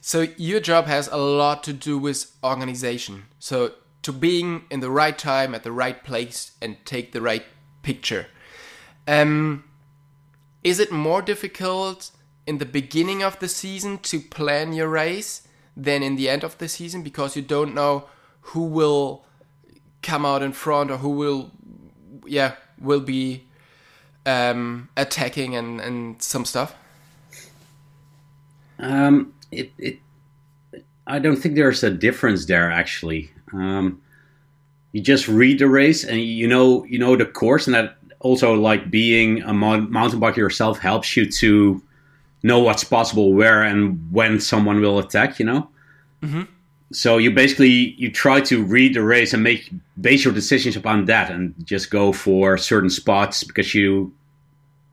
So 0.00 0.28
your 0.36 0.60
job 0.60 0.86
has 0.86 1.08
a 1.08 1.16
lot 1.16 1.64
to 1.64 1.72
do 1.72 1.98
with 1.98 2.30
organization. 2.44 3.24
So 3.40 3.72
to 4.02 4.12
being 4.12 4.64
in 4.70 4.80
the 4.80 4.90
right 4.90 5.16
time 5.16 5.54
at 5.54 5.62
the 5.62 5.72
right 5.72 6.02
place 6.02 6.52
and 6.60 6.76
take 6.84 7.12
the 7.12 7.20
right 7.20 7.44
picture. 7.82 8.26
Um, 9.06 9.64
is 10.62 10.78
it 10.78 10.92
more 10.92 11.22
difficult 11.22 12.10
in 12.46 12.58
the 12.58 12.66
beginning 12.66 13.22
of 13.22 13.38
the 13.38 13.48
season 13.48 13.98
to 13.98 14.20
plan 14.20 14.72
your 14.72 14.88
race 14.88 15.46
than 15.76 16.02
in 16.02 16.16
the 16.16 16.28
end 16.28 16.44
of 16.44 16.58
the 16.58 16.68
season 16.68 17.02
because 17.02 17.36
you 17.36 17.42
don't 17.42 17.74
know 17.74 18.04
who 18.40 18.64
will 18.64 19.24
come 20.02 20.26
out 20.26 20.42
in 20.42 20.52
front 20.52 20.90
or 20.90 20.98
who 20.98 21.10
will 21.10 21.50
yeah 22.26 22.54
will 22.78 23.00
be 23.00 23.44
um, 24.26 24.88
attacking 24.96 25.54
and, 25.56 25.80
and 25.80 26.20
some 26.20 26.44
stuff 26.44 26.74
um, 28.78 29.32
it, 29.50 29.70
it 29.78 29.98
I 31.06 31.18
don't 31.18 31.36
think 31.36 31.54
there's 31.54 31.82
a 31.82 31.90
difference 31.90 32.46
there 32.46 32.70
actually. 32.70 33.30
Um, 33.52 34.00
you 34.92 35.00
just 35.00 35.28
read 35.28 35.58
the 35.58 35.68
race 35.68 36.04
and 36.04 36.20
you 36.20 36.46
know 36.46 36.84
you 36.84 36.98
know 36.98 37.16
the 37.16 37.24
course, 37.24 37.66
and 37.66 37.74
that 37.74 37.96
also 38.20 38.54
like 38.54 38.90
being 38.90 39.42
a 39.42 39.52
mountain 39.52 40.20
biker 40.20 40.36
yourself 40.36 40.78
helps 40.78 41.16
you 41.16 41.30
to 41.30 41.82
know 42.42 42.60
what's 42.60 42.84
possible 42.84 43.32
where 43.32 43.62
and 43.62 44.12
when 44.12 44.40
someone 44.40 44.80
will 44.80 44.98
attack. 44.98 45.38
You 45.38 45.46
know. 45.46 45.68
Mm-hmm. 46.22 46.42
So 46.92 47.16
you 47.16 47.30
basically 47.30 47.94
you 47.96 48.10
try 48.10 48.42
to 48.42 48.62
read 48.62 48.94
the 48.94 49.02
race 49.02 49.32
and 49.32 49.42
make 49.42 49.70
base 49.98 50.24
your 50.24 50.34
decisions 50.34 50.76
upon 50.76 51.06
that, 51.06 51.30
and 51.30 51.54
just 51.64 51.90
go 51.90 52.12
for 52.12 52.58
certain 52.58 52.90
spots 52.90 53.44
because 53.44 53.74
you 53.74 54.12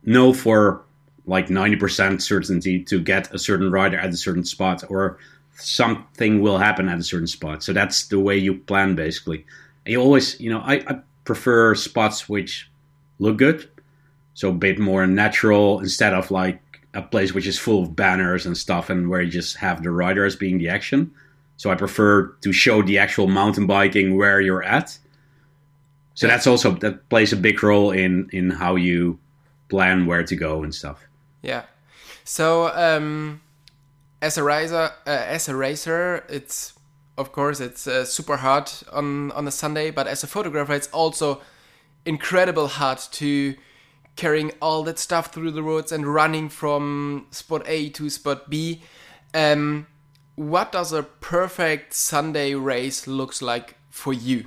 know 0.04 0.32
for 0.32 0.82
like 1.26 1.48
90% 1.48 2.20
certainty 2.20 2.82
to 2.84 3.00
get 3.00 3.32
a 3.32 3.38
certain 3.38 3.70
rider 3.70 3.96
at 3.96 4.10
a 4.10 4.16
certain 4.16 4.44
spot 4.44 4.82
or 4.88 5.18
something 5.54 6.40
will 6.40 6.58
happen 6.58 6.88
at 6.88 6.98
a 6.98 7.02
certain 7.02 7.26
spot. 7.26 7.62
So 7.62 7.72
that's 7.72 8.08
the 8.08 8.18
way 8.18 8.36
you 8.36 8.58
plan 8.58 8.94
basically. 8.94 9.44
You 9.86 10.00
always, 10.00 10.40
you 10.40 10.50
know, 10.50 10.60
I, 10.60 10.74
I 10.86 11.00
prefer 11.24 11.74
spots 11.74 12.28
which 12.28 12.70
look 13.18 13.36
good. 13.36 13.68
So 14.34 14.50
a 14.50 14.52
bit 14.52 14.78
more 14.78 15.06
natural 15.06 15.80
instead 15.80 16.14
of 16.14 16.30
like 16.30 16.60
a 16.94 17.02
place 17.02 17.32
which 17.32 17.46
is 17.46 17.58
full 17.58 17.82
of 17.82 17.94
banners 17.94 18.46
and 18.46 18.56
stuff 18.56 18.90
and 18.90 19.08
where 19.08 19.22
you 19.22 19.30
just 19.30 19.56
have 19.56 19.82
the 19.82 19.90
rider 19.90 20.24
as 20.24 20.36
being 20.36 20.58
the 20.58 20.68
action. 20.68 21.12
So 21.56 21.70
I 21.70 21.74
prefer 21.74 22.28
to 22.40 22.52
show 22.52 22.82
the 22.82 22.98
actual 22.98 23.26
mountain 23.26 23.66
biking 23.66 24.16
where 24.16 24.40
you're 24.40 24.62
at. 24.62 24.98
So 26.14 26.26
that's 26.26 26.46
also 26.46 26.72
that 26.76 27.08
plays 27.08 27.32
a 27.32 27.36
big 27.36 27.62
role 27.62 27.90
in 27.90 28.28
in 28.32 28.50
how 28.50 28.76
you 28.76 29.18
plan 29.68 30.06
where 30.06 30.24
to 30.24 30.36
go 30.36 30.62
and 30.62 30.74
stuff. 30.74 31.06
Yeah. 31.42 31.64
So 32.24 32.68
um, 32.74 33.40
as 34.22 34.36
a 34.38 34.42
racer, 34.42 34.90
uh, 35.06 35.10
as 35.10 35.48
a 35.48 35.56
racer, 35.56 36.24
it's 36.28 36.74
of 37.16 37.32
course 37.32 37.60
it's 37.60 37.86
uh, 37.86 38.04
super 38.04 38.36
hard 38.36 38.70
on 38.92 39.32
on 39.32 39.46
a 39.46 39.50
Sunday, 39.50 39.90
but 39.90 40.06
as 40.06 40.22
a 40.22 40.26
photographer, 40.26 40.72
it's 40.74 40.88
also 40.88 41.40
incredible 42.04 42.66
hard 42.66 42.98
to 43.12 43.54
carrying 44.16 44.52
all 44.60 44.82
that 44.82 44.98
stuff 44.98 45.32
through 45.32 45.50
the 45.50 45.62
roads 45.62 45.92
and 45.92 46.06
running 46.06 46.48
from 46.48 47.26
spot 47.30 47.62
A 47.66 47.88
to 47.90 48.10
spot 48.10 48.50
B. 48.50 48.82
Um, 49.32 49.86
what 50.34 50.72
does 50.72 50.92
a 50.92 51.02
perfect 51.02 51.94
Sunday 51.94 52.54
race 52.54 53.06
looks 53.06 53.40
like 53.40 53.76
for 53.88 54.12
you? 54.12 54.46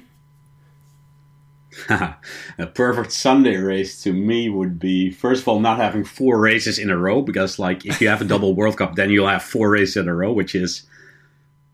a 1.89 2.67
perfect 2.73 3.11
Sunday 3.11 3.55
race 3.57 4.01
to 4.03 4.13
me 4.13 4.49
would 4.49 4.79
be 4.79 5.11
first 5.11 5.41
of 5.41 5.47
all 5.47 5.59
not 5.59 5.77
having 5.77 6.03
four 6.03 6.39
races 6.39 6.77
in 6.79 6.89
a 6.89 6.97
row 6.97 7.21
because 7.21 7.59
like 7.59 7.85
if 7.85 8.01
you 8.01 8.07
have 8.07 8.21
a 8.21 8.25
double 8.25 8.53
World 8.53 8.77
Cup, 8.77 8.95
then 8.95 9.09
you'll 9.09 9.27
have 9.27 9.43
four 9.43 9.69
races 9.69 9.97
in 9.97 10.07
a 10.07 10.13
row, 10.13 10.31
which 10.31 10.55
is 10.55 10.83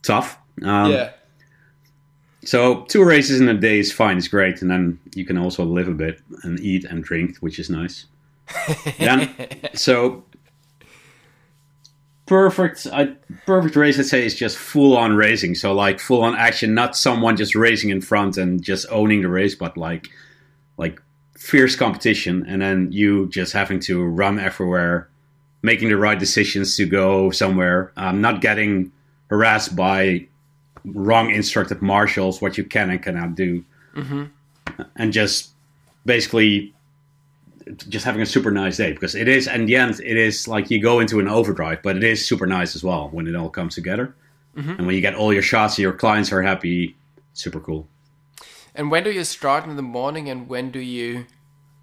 tough. 0.03 0.37
Um, 0.63 0.91
yeah. 0.91 1.11
So 2.45 2.83
two 2.83 3.03
races 3.03 3.41
in 3.41 3.49
a 3.49 3.53
day 3.53 3.79
is 3.79 3.91
fine, 3.91 4.17
it's 4.17 4.27
great, 4.27 4.61
and 4.61 4.71
then 4.71 4.99
you 5.13 5.25
can 5.25 5.37
also 5.37 5.65
live 5.65 5.87
a 5.87 5.93
bit 5.93 6.21
and 6.43 6.59
eat 6.59 6.85
and 6.85 7.03
drink, 7.03 7.37
which 7.39 7.59
is 7.59 7.69
nice. 7.69 8.05
then, 8.97 9.29
so 9.73 10.23
perfect 12.29 12.85
a 12.85 13.17
perfect 13.47 13.75
race 13.75 13.97
let's 13.97 14.11
say 14.11 14.23
is 14.23 14.35
just 14.35 14.55
full 14.55 14.95
on 14.95 15.15
racing. 15.15 15.55
So 15.55 15.73
like 15.73 15.99
full 15.99 16.21
on 16.21 16.35
action 16.35 16.75
not 16.75 16.95
someone 16.95 17.35
just 17.35 17.55
racing 17.55 17.89
in 17.89 18.01
front 18.01 18.37
and 18.37 18.61
just 18.61 18.85
owning 18.91 19.23
the 19.23 19.29
race 19.29 19.55
but 19.55 19.75
like 19.75 20.09
like 20.77 21.01
fierce 21.35 21.75
competition. 21.75 22.45
And 22.47 22.61
then 22.61 22.91
you 22.91 23.27
just 23.29 23.51
having 23.53 23.79
to 23.81 24.03
run 24.03 24.39
everywhere 24.39 25.09
making 25.63 25.89
the 25.89 25.97
right 25.97 26.17
decisions 26.17 26.77
to 26.77 26.85
go 26.85 27.31
somewhere. 27.31 27.91
Um, 27.97 28.21
not 28.21 28.41
getting 28.41 28.91
harassed 29.29 29.75
by 29.75 30.27
wrong 30.85 31.31
instructed 31.31 31.81
marshals 31.81 32.41
what 32.41 32.57
you 32.57 32.63
can 32.63 32.91
and 32.91 33.01
cannot 33.01 33.35
do. 33.35 33.65
Mm-hmm. 33.95 34.83
and 34.95 35.11
just 35.11 35.49
basically 36.05 36.73
just 37.77 38.05
having 38.05 38.21
a 38.21 38.25
super 38.25 38.51
nice 38.51 38.77
day 38.77 38.93
because 38.93 39.15
it 39.15 39.27
is 39.27 39.47
in 39.47 39.65
the 39.65 39.75
end 39.75 39.99
it 39.99 40.17
is 40.17 40.47
like 40.47 40.71
you 40.71 40.81
go 40.81 40.99
into 40.99 41.19
an 41.19 41.27
overdrive 41.27 41.81
but 41.83 41.95
it 41.95 42.03
is 42.03 42.25
super 42.25 42.47
nice 42.47 42.75
as 42.75 42.83
well 42.83 43.09
when 43.11 43.27
it 43.27 43.35
all 43.35 43.49
comes 43.49 43.75
together. 43.75 44.15
Mm-hmm. 44.57 44.71
and 44.71 44.87
when 44.87 44.95
you 44.95 45.01
get 45.01 45.13
all 45.13 45.31
your 45.31 45.43
shots 45.43 45.77
and 45.77 45.83
your 45.83 45.93
clients 45.93 46.31
are 46.33 46.41
happy 46.41 46.97
super 47.33 47.59
cool. 47.59 47.87
And 48.73 48.89
when 48.89 49.03
do 49.03 49.11
you 49.11 49.23
start 49.23 49.65
in 49.65 49.75
the 49.75 49.81
morning 49.81 50.27
and 50.29 50.49
when 50.49 50.71
do 50.71 50.79
you 50.79 51.27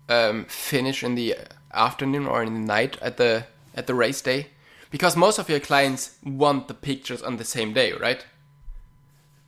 um, 0.08 0.46
finish 0.46 1.02
in 1.02 1.14
the 1.14 1.36
afternoon 1.72 2.26
or 2.26 2.42
in 2.42 2.52
the 2.54 2.60
night 2.60 2.98
at 3.00 3.16
the 3.16 3.46
at 3.74 3.86
the 3.86 3.94
race 3.94 4.20
day? 4.20 4.48
Because 4.90 5.16
most 5.16 5.38
of 5.38 5.48
your 5.48 5.60
clients 5.60 6.16
want 6.24 6.68
the 6.68 6.74
pictures 6.74 7.22
on 7.22 7.36
the 7.36 7.44
same 7.44 7.72
day 7.72 7.92
right? 7.92 8.26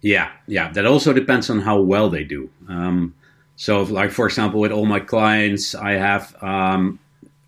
Yeah 0.00 0.30
yeah. 0.46 0.70
That 0.70 0.86
also 0.86 1.12
depends 1.12 1.50
on 1.50 1.60
how 1.60 1.80
well 1.80 2.08
they 2.08 2.24
do. 2.24 2.50
Um, 2.68 3.14
so, 3.58 3.82
like 3.82 4.12
for 4.12 4.26
example, 4.26 4.60
with 4.60 4.70
all 4.70 4.86
my 4.86 5.00
clients, 5.00 5.74
I 5.74 5.94
have 5.94 6.32
um, 6.40 7.00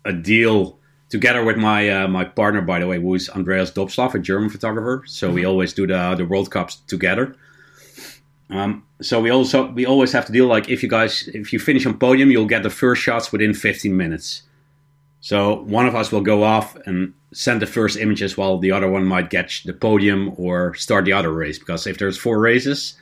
a 0.03 0.11
deal 0.11 0.77
together 1.07 1.41
with 1.41 1.55
my 1.55 1.89
uh, 1.89 2.07
my 2.09 2.25
partner, 2.25 2.61
by 2.61 2.79
the 2.79 2.87
way, 2.87 2.99
who 2.99 3.15
is 3.15 3.29
Andreas 3.29 3.71
Dobslaw, 3.71 4.13
a 4.13 4.19
German 4.19 4.49
photographer. 4.49 5.03
So 5.07 5.27
mm-hmm. 5.27 5.35
we 5.35 5.45
always 5.45 5.71
do 5.71 5.87
the 5.87 6.15
the 6.15 6.25
World 6.25 6.51
Cups 6.51 6.75
together. 6.87 7.33
Um, 8.49 8.83
so 9.01 9.21
we 9.21 9.29
also 9.29 9.71
we 9.71 9.85
always 9.85 10.11
have 10.11 10.25
to 10.25 10.33
deal 10.33 10.47
like 10.47 10.67
if 10.67 10.83
you 10.83 10.89
guys 10.89 11.29
if 11.33 11.53
you 11.53 11.59
finish 11.59 11.85
on 11.85 11.97
podium, 11.97 12.29
you'll 12.29 12.45
get 12.45 12.63
the 12.63 12.69
first 12.69 13.01
shots 13.01 13.31
within 13.31 13.53
15 13.53 13.95
minutes. 13.95 14.41
So 15.21 15.61
one 15.61 15.87
of 15.87 15.95
us 15.95 16.11
will 16.11 16.19
go 16.33 16.43
off 16.43 16.75
and 16.85 17.13
send 17.31 17.61
the 17.61 17.67
first 17.67 17.97
images, 17.97 18.35
while 18.35 18.57
the 18.57 18.73
other 18.73 18.89
one 18.89 19.05
might 19.05 19.29
get 19.29 19.61
the 19.63 19.71
podium 19.71 20.33
or 20.35 20.73
start 20.73 21.05
the 21.05 21.13
other 21.13 21.31
race. 21.31 21.57
Because 21.57 21.87
if 21.87 21.99
there's 21.99 22.17
four 22.17 22.37
races, 22.37 22.97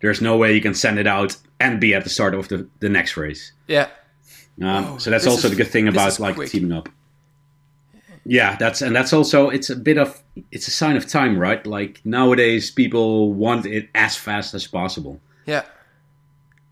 there's 0.00 0.20
no 0.20 0.36
way 0.36 0.54
you 0.54 0.60
can 0.60 0.74
send 0.74 0.98
it 0.98 1.06
out 1.06 1.36
and 1.60 1.80
be 1.80 1.94
at 1.94 2.04
the 2.04 2.10
start 2.10 2.34
of 2.34 2.48
the, 2.48 2.68
the 2.80 2.88
next 2.88 3.16
race. 3.16 3.52
Yeah. 3.66 3.88
Um, 4.62 4.84
oh, 4.84 4.98
so 4.98 5.10
that's 5.10 5.26
also 5.26 5.48
is, 5.48 5.56
the 5.56 5.62
good 5.62 5.70
thing 5.70 5.88
about 5.88 6.18
like 6.20 6.36
quick. 6.36 6.50
teaming 6.50 6.72
up. 6.72 6.88
Yeah, 8.26 8.56
that's 8.56 8.80
and 8.80 8.94
that's 8.94 9.12
also 9.12 9.50
it's 9.50 9.68
a 9.68 9.76
bit 9.76 9.98
of 9.98 10.22
it's 10.50 10.68
a 10.68 10.70
sign 10.70 10.96
of 10.96 11.06
time, 11.06 11.38
right? 11.38 11.66
Like 11.66 12.00
nowadays, 12.04 12.70
people 12.70 13.32
want 13.32 13.66
it 13.66 13.88
as 13.94 14.16
fast 14.16 14.54
as 14.54 14.66
possible. 14.66 15.20
Yeah. 15.46 15.64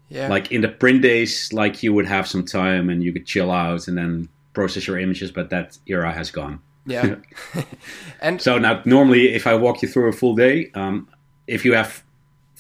Yeah. 0.08 0.28
Like 0.28 0.52
in 0.52 0.60
the 0.60 0.68
print 0.68 1.02
days, 1.02 1.52
like 1.52 1.82
you 1.82 1.92
would 1.92 2.06
have 2.06 2.28
some 2.28 2.44
time 2.44 2.90
and 2.90 3.02
you 3.02 3.12
could 3.12 3.26
chill 3.26 3.50
out 3.50 3.88
and 3.88 3.96
then 3.96 4.28
process 4.52 4.86
your 4.86 4.98
images, 4.98 5.30
but 5.32 5.50
that 5.50 5.78
era 5.86 6.12
has 6.12 6.30
gone. 6.30 6.60
Yeah. 6.86 7.16
and 8.20 8.40
so 8.40 8.58
now, 8.58 8.82
normally, 8.84 9.34
if 9.34 9.46
I 9.46 9.54
walk 9.54 9.82
you 9.82 9.88
through 9.88 10.08
a 10.08 10.12
full 10.12 10.34
day, 10.34 10.70
um, 10.74 11.08
if 11.46 11.64
you 11.64 11.74
have 11.74 12.02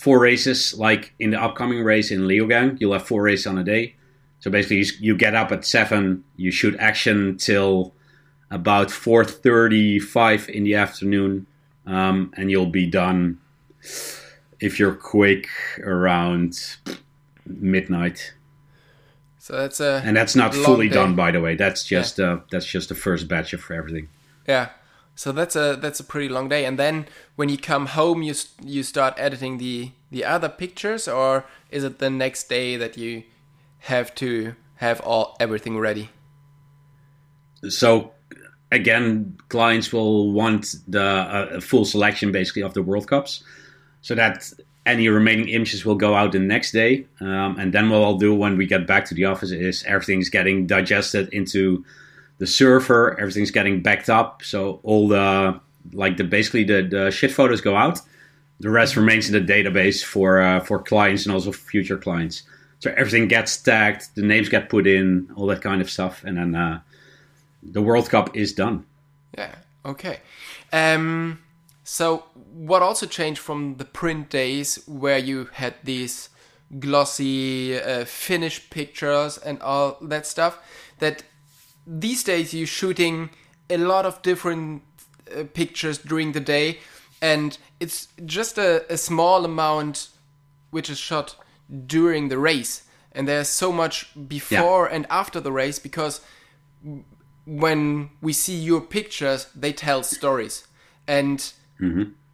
four 0.02 0.18
races, 0.18 0.74
like 0.74 1.14
in 1.18 1.30
the 1.30 1.40
upcoming 1.40 1.84
race 1.84 2.10
in 2.10 2.22
Leogang, 2.22 2.80
you'll 2.80 2.92
have 2.92 3.06
four 3.06 3.22
races 3.22 3.46
on 3.46 3.58
a 3.58 3.64
day. 3.64 3.94
So 4.40 4.50
basically, 4.50 4.78
you, 4.78 4.86
you 5.00 5.16
get 5.16 5.34
up 5.34 5.52
at 5.52 5.64
seven, 5.64 6.24
you 6.36 6.50
shoot 6.50 6.74
action 6.78 7.36
till 7.36 7.94
about 8.50 8.90
four 8.90 9.24
thirty-five 9.24 10.48
in 10.48 10.64
the 10.64 10.74
afternoon, 10.74 11.46
um, 11.86 12.32
and 12.36 12.50
you'll 12.50 12.66
be 12.66 12.86
done 12.86 13.38
if 14.58 14.78
you're 14.78 14.94
quick 14.94 15.46
around 15.84 16.76
midnight. 17.46 18.34
So 19.38 19.56
that's 19.56 19.80
a 19.80 20.02
and 20.04 20.16
that's 20.16 20.36
not 20.36 20.54
fully 20.54 20.88
day. 20.88 20.94
done, 20.94 21.14
by 21.14 21.30
the 21.30 21.40
way. 21.40 21.54
That's 21.56 21.84
just 21.84 22.18
yeah. 22.18 22.32
uh, 22.32 22.40
that's 22.50 22.66
just 22.66 22.88
the 22.88 22.94
first 22.94 23.28
batch 23.28 23.52
of 23.54 23.70
everything. 23.70 24.08
Yeah. 24.48 24.68
So 25.14 25.32
that's 25.32 25.56
a 25.56 25.76
that's 25.80 26.00
a 26.00 26.04
pretty 26.04 26.28
long 26.28 26.48
day. 26.48 26.64
And 26.64 26.78
then 26.78 27.06
when 27.36 27.48
you 27.48 27.58
come 27.58 27.86
home, 27.86 28.22
you 28.22 28.34
you 28.62 28.82
start 28.82 29.14
editing 29.16 29.58
the 29.58 29.92
the 30.10 30.24
other 30.24 30.48
pictures, 30.48 31.06
or 31.06 31.44
is 31.70 31.84
it 31.84 31.98
the 31.98 32.10
next 32.10 32.48
day 32.48 32.76
that 32.76 32.96
you 32.96 33.24
have 33.80 34.14
to 34.16 34.54
have 34.76 35.00
all 35.00 35.36
everything 35.38 35.78
ready? 35.78 36.10
So 37.68 38.12
again, 38.70 39.36
clients 39.48 39.92
will 39.92 40.32
want 40.32 40.74
the 40.88 41.02
uh, 41.02 41.60
full 41.60 41.84
selection 41.84 42.32
basically 42.32 42.62
of 42.62 42.74
the 42.74 42.82
World 42.82 43.06
Cups, 43.06 43.44
so 44.00 44.14
that 44.14 44.52
any 44.84 45.08
remaining 45.08 45.48
images 45.48 45.84
will 45.84 45.94
go 45.94 46.14
out 46.14 46.32
the 46.32 46.40
next 46.40 46.72
day. 46.72 47.06
Um, 47.20 47.58
and 47.58 47.72
then 47.72 47.88
what 47.88 48.02
I'll 48.02 48.18
do 48.18 48.34
when 48.34 48.56
we 48.56 48.66
get 48.66 48.86
back 48.86 49.04
to 49.06 49.14
the 49.14 49.26
office 49.26 49.52
is 49.52 49.84
everything's 49.84 50.28
getting 50.28 50.66
digested 50.66 51.28
into 51.32 51.84
the 52.38 52.46
server, 52.46 53.18
everything's 53.18 53.50
getting 53.50 53.82
backed 53.82 54.10
up. 54.10 54.42
So 54.42 54.80
all 54.82 55.08
the 55.08 55.60
like 55.92 56.16
the 56.16 56.24
basically 56.24 56.64
the, 56.64 56.82
the 56.82 57.10
shit 57.10 57.32
photos 57.32 57.60
go 57.60 57.76
out. 57.76 58.00
The 58.60 58.70
rest 58.70 58.96
remains 58.96 59.28
in 59.28 59.32
the 59.34 59.52
database 59.52 60.04
for 60.04 60.40
uh, 60.40 60.60
for 60.60 60.80
clients 60.82 61.26
and 61.26 61.34
also 61.34 61.52
future 61.52 61.98
clients. 61.98 62.42
So 62.78 62.92
everything 62.96 63.28
gets 63.28 63.56
tagged, 63.56 64.14
the 64.16 64.22
names 64.22 64.48
get 64.48 64.68
put 64.68 64.86
in, 64.86 65.30
all 65.36 65.46
that 65.46 65.62
kind 65.62 65.80
of 65.80 65.88
stuff, 65.88 66.24
and 66.24 66.36
then 66.36 66.54
uh, 66.54 66.80
the 67.62 67.80
World 67.80 68.10
Cup 68.10 68.36
is 68.36 68.52
done. 68.52 68.84
Yeah. 69.38 69.54
Okay. 69.84 70.20
Um, 70.72 71.38
so 71.84 72.24
what 72.52 72.82
also 72.82 73.06
changed 73.06 73.40
from 73.40 73.76
the 73.76 73.84
print 73.84 74.30
days 74.30 74.82
where 74.86 75.18
you 75.18 75.48
had 75.52 75.74
these 75.84 76.28
glossy 76.78 77.80
uh, 77.80 78.04
finished 78.04 78.70
pictures 78.70 79.38
and 79.38 79.60
all 79.60 79.98
that 80.00 80.26
stuff 80.26 80.58
that 80.98 81.22
these 81.86 82.22
days 82.22 82.54
you're 82.54 82.66
shooting 82.66 83.30
a 83.70 83.76
lot 83.76 84.06
of 84.06 84.20
different 84.22 84.82
uh, 85.34 85.44
pictures 85.54 85.98
during 85.98 86.32
the 86.32 86.40
day 86.40 86.78
and 87.22 87.56
it's 87.78 88.08
just 88.26 88.58
a, 88.58 88.84
a 88.92 88.96
small 88.96 89.44
amount 89.44 90.08
which 90.70 90.90
is 90.90 90.98
shot 90.98 91.36
during 91.86 92.28
the 92.28 92.38
race, 92.38 92.82
and 93.12 93.28
there's 93.28 93.48
so 93.48 93.72
much 93.72 94.10
before 94.28 94.86
and 94.86 95.06
after 95.08 95.40
the 95.40 95.52
race 95.52 95.78
because 95.78 96.20
when 97.46 98.10
we 98.20 98.32
see 98.32 98.56
your 98.56 98.80
pictures, 98.80 99.46
they 99.54 99.72
tell 99.72 100.02
stories, 100.02 100.66
and 101.06 101.52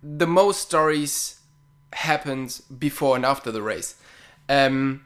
the 0.03 0.27
most 0.27 0.61
stories 0.63 1.41
happens 1.93 2.61
before 2.61 3.17
and 3.17 3.27
after 3.27 3.53
the 3.53 3.63
race. 3.63 3.95
Um, 4.49 5.05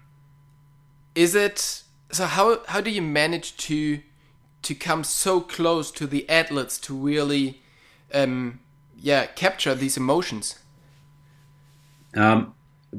is 1.14 1.34
it 1.34 1.82
so? 2.12 2.26
How 2.26 2.60
how 2.66 2.80
do 2.80 2.90
you 2.90 3.02
manage 3.02 3.56
to 3.68 4.00
to 4.62 4.74
come 4.74 5.04
so 5.04 5.40
close 5.40 5.90
to 5.92 6.06
the 6.06 6.28
athletes 6.28 6.78
to 6.78 6.94
really, 6.94 7.60
um, 8.14 8.60
yeah, 8.96 9.26
capture 9.26 9.74
these 9.74 9.96
emotions? 9.96 10.58
Um, 12.14 12.54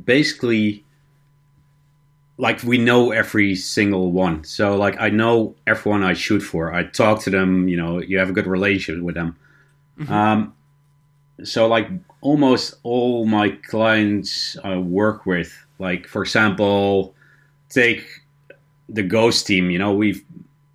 basically, 0.06 0.84
like 2.38 2.64
we 2.64 2.78
know 2.78 3.12
every 3.12 3.56
single 3.56 4.12
one. 4.12 4.44
So 4.44 4.76
like 4.76 5.00
I 5.00 5.10
know 5.10 5.56
everyone 5.68 6.04
I 6.04 6.14
shoot 6.14 6.42
for. 6.42 6.74
I 6.74 6.84
talk 6.84 7.22
to 7.24 7.30
them. 7.30 7.68
You 7.68 7.78
know, 7.78 8.02
you 8.02 8.18
have 8.18 8.30
a 8.30 8.34
good 8.34 8.48
relationship 8.48 9.04
with 9.04 9.16
them. 9.16 9.38
Um, 10.10 10.54
so 11.44 11.68
like 11.68 11.90
almost 12.22 12.76
all 12.84 13.26
my 13.26 13.50
clients 13.50 14.58
I 14.64 14.78
work 14.78 15.26
with, 15.26 15.54
like 15.80 16.08
for 16.08 16.24
example, 16.24 17.14
take 17.70 18.06
the 18.90 19.04
Ghost 19.04 19.46
team. 19.48 19.70
You 19.70 19.80
know, 19.80 19.94
we've 19.94 20.24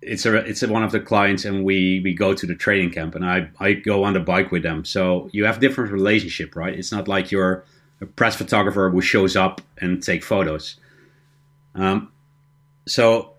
it's 0.01 0.25
a 0.25 0.35
it's 0.37 0.61
one 0.65 0.83
of 0.83 0.91
the 0.91 0.99
clients, 0.99 1.45
and 1.45 1.63
we 1.63 2.01
we 2.03 2.13
go 2.13 2.33
to 2.33 2.45
the 2.45 2.55
training 2.55 2.91
camp, 2.91 3.15
and 3.15 3.25
I 3.25 3.49
I 3.59 3.73
go 3.73 4.03
on 4.03 4.13
the 4.13 4.19
bike 4.19 4.51
with 4.51 4.63
them. 4.63 4.85
So 4.85 5.29
you 5.33 5.45
have 5.45 5.59
different 5.59 5.91
relationship, 5.91 6.55
right? 6.55 6.73
It's 6.73 6.91
not 6.91 7.07
like 7.07 7.31
you're 7.31 7.65
a 8.01 8.05
press 8.05 8.35
photographer 8.35 8.89
who 8.89 9.01
shows 9.01 9.35
up 9.35 9.61
and 9.79 10.01
take 10.01 10.23
photos. 10.23 10.77
Um, 11.75 12.11
so 12.87 13.33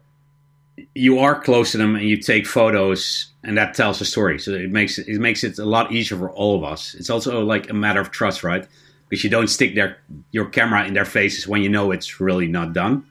you 0.95 1.19
are 1.19 1.41
close 1.41 1.73
to 1.73 1.79
them 1.79 1.95
and 1.97 2.05
you 2.05 2.17
take 2.17 2.47
photos 2.47 3.31
and 3.43 3.57
that 3.57 3.75
tells 3.75 4.01
a 4.01 4.05
story 4.05 4.39
so 4.39 4.53
it 4.53 4.71
makes 4.71 4.99
it, 4.99 5.09
it 5.09 5.19
makes 5.19 5.45
it 5.45 5.59
a 5.59 5.65
lot 5.65 5.93
easier 5.93 6.17
for 6.17 6.31
all 6.31 6.57
of 6.57 6.65
us 6.65 6.95
it's 6.95 7.11
also 7.11 7.45
like 7.45 7.69
a 7.71 7.75
matter 7.75 8.01
of 8.01 8.11
trust 8.11 8.43
right 8.43 8.67
because 9.09 9.23
you 9.25 9.31
don't 9.31 9.49
stick 9.49 9.75
their 9.75 9.99
your 10.31 10.47
camera 10.47 10.87
in 10.87 10.95
their 10.95 11.05
faces 11.05 11.47
when 11.47 11.63
you 11.63 11.69
know 11.69 11.91
it's 11.91 12.21
really 12.21 12.47
not 12.47 12.73
done 12.73 13.05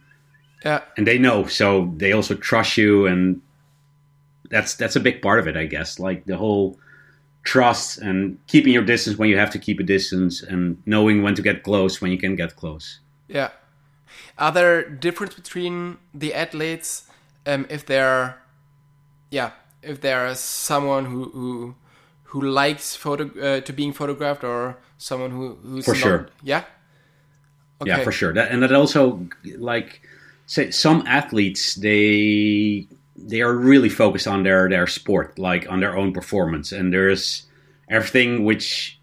Yeah, 0.66 0.82
and 0.98 1.08
they 1.08 1.18
know 1.18 1.48
so 1.48 1.94
they 1.96 2.12
also 2.12 2.36
trust 2.36 2.78
you 2.78 3.08
and 3.08 3.42
that's 4.50 4.76
that's 4.76 4.96
a 4.96 5.00
big 5.00 5.22
part 5.22 5.40
of 5.40 5.48
it 5.48 5.56
i 5.56 5.66
guess 5.66 6.00
like 6.00 6.26
the 6.26 6.36
whole 6.36 6.78
trust 7.44 7.98
and 8.00 8.38
keeping 8.48 8.74
your 8.74 8.84
distance 8.84 9.18
when 9.18 9.30
you 9.30 9.38
have 9.38 9.52
to 9.52 9.60
keep 9.60 9.80
a 9.80 9.84
distance 9.84 10.44
and 10.44 10.82
knowing 10.86 11.24
when 11.24 11.34
to 11.36 11.42
get 11.42 11.64
close 11.64 12.02
when 12.02 12.12
you 12.12 12.18
can 12.18 12.36
get 12.36 12.56
close 12.58 13.00
yeah. 13.30 13.52
Are 14.38 14.52
there 14.52 14.90
difference 14.90 15.36
between 15.36 15.98
the 16.14 16.34
athletes 16.34 17.08
um, 17.46 17.66
if 17.70 17.86
they're, 17.86 18.42
yeah, 19.30 19.52
if 19.82 20.02
there 20.02 20.28
is 20.28 20.40
someone 20.40 21.06
who 21.06 21.30
who 21.30 21.76
who 22.24 22.42
likes 22.42 22.96
photo 22.96 23.30
uh, 23.40 23.62
to 23.62 23.74
being 23.74 23.94
photographed 23.94 24.44
or 24.44 24.78
someone 24.98 25.32
who 25.32 25.56
who's 25.64 25.86
For 25.86 25.92
not- 25.92 26.00
sure. 26.00 26.30
Yeah. 26.44 26.64
Yeah, 27.86 28.04
for 28.04 28.12
sure. 28.12 28.34
That, 28.34 28.52
and 28.52 28.62
that 28.62 28.74
also, 28.74 29.26
like, 29.58 30.02
say 30.50 30.72
some 30.72 31.04
athletes, 31.06 31.76
they 31.76 32.88
they 33.16 33.42
are 33.42 33.54
really 33.54 33.90
focused 33.90 34.28
on 34.28 34.44
their 34.44 34.68
their 34.68 34.88
sport, 34.88 35.38
like 35.38 35.70
on 35.70 35.80
their 35.80 35.96
own 35.96 36.12
performance, 36.12 36.72
and 36.72 36.92
there's 36.92 37.44
everything 37.88 38.44
which 38.44 39.00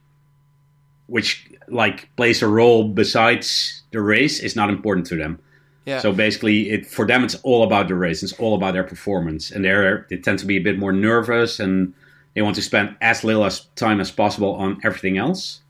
which 1.07 1.49
like 1.69 2.15
plays 2.17 2.43
a 2.43 2.49
role 2.49 2.89
besides 2.89 3.83
the 3.93 4.01
race 4.01 4.41
is 4.41 4.57
not 4.57 4.71
important 4.71 5.07
to 5.07 5.17
them. 5.17 5.39
Yeah. 5.85 6.01
So 6.01 6.13
basically, 6.13 6.71
it 6.71 6.85
for 6.85 7.07
them 7.07 7.23
it's 7.23 7.37
all 7.45 7.63
about 7.63 7.87
the 7.87 7.95
race. 7.95 8.25
It's 8.25 8.39
all 8.41 8.57
about 8.57 8.75
their 8.75 8.85
performance, 8.85 9.53
and 9.53 9.65
they're 9.65 10.07
they 10.11 10.17
tend 10.17 10.41
to 10.41 10.47
be 10.47 10.57
a 10.57 10.63
bit 10.63 10.79
more 10.79 10.93
nervous, 10.93 11.61
and 11.61 11.95
they 12.35 12.43
want 12.43 12.57
to 12.57 12.63
spend 12.63 12.97
as 13.01 13.23
little 13.23 13.45
as 13.45 13.67
time 13.77 14.01
as 14.01 14.11
possible 14.11 14.55
on 14.57 14.81
everything 14.83 15.17
else. 15.17 15.61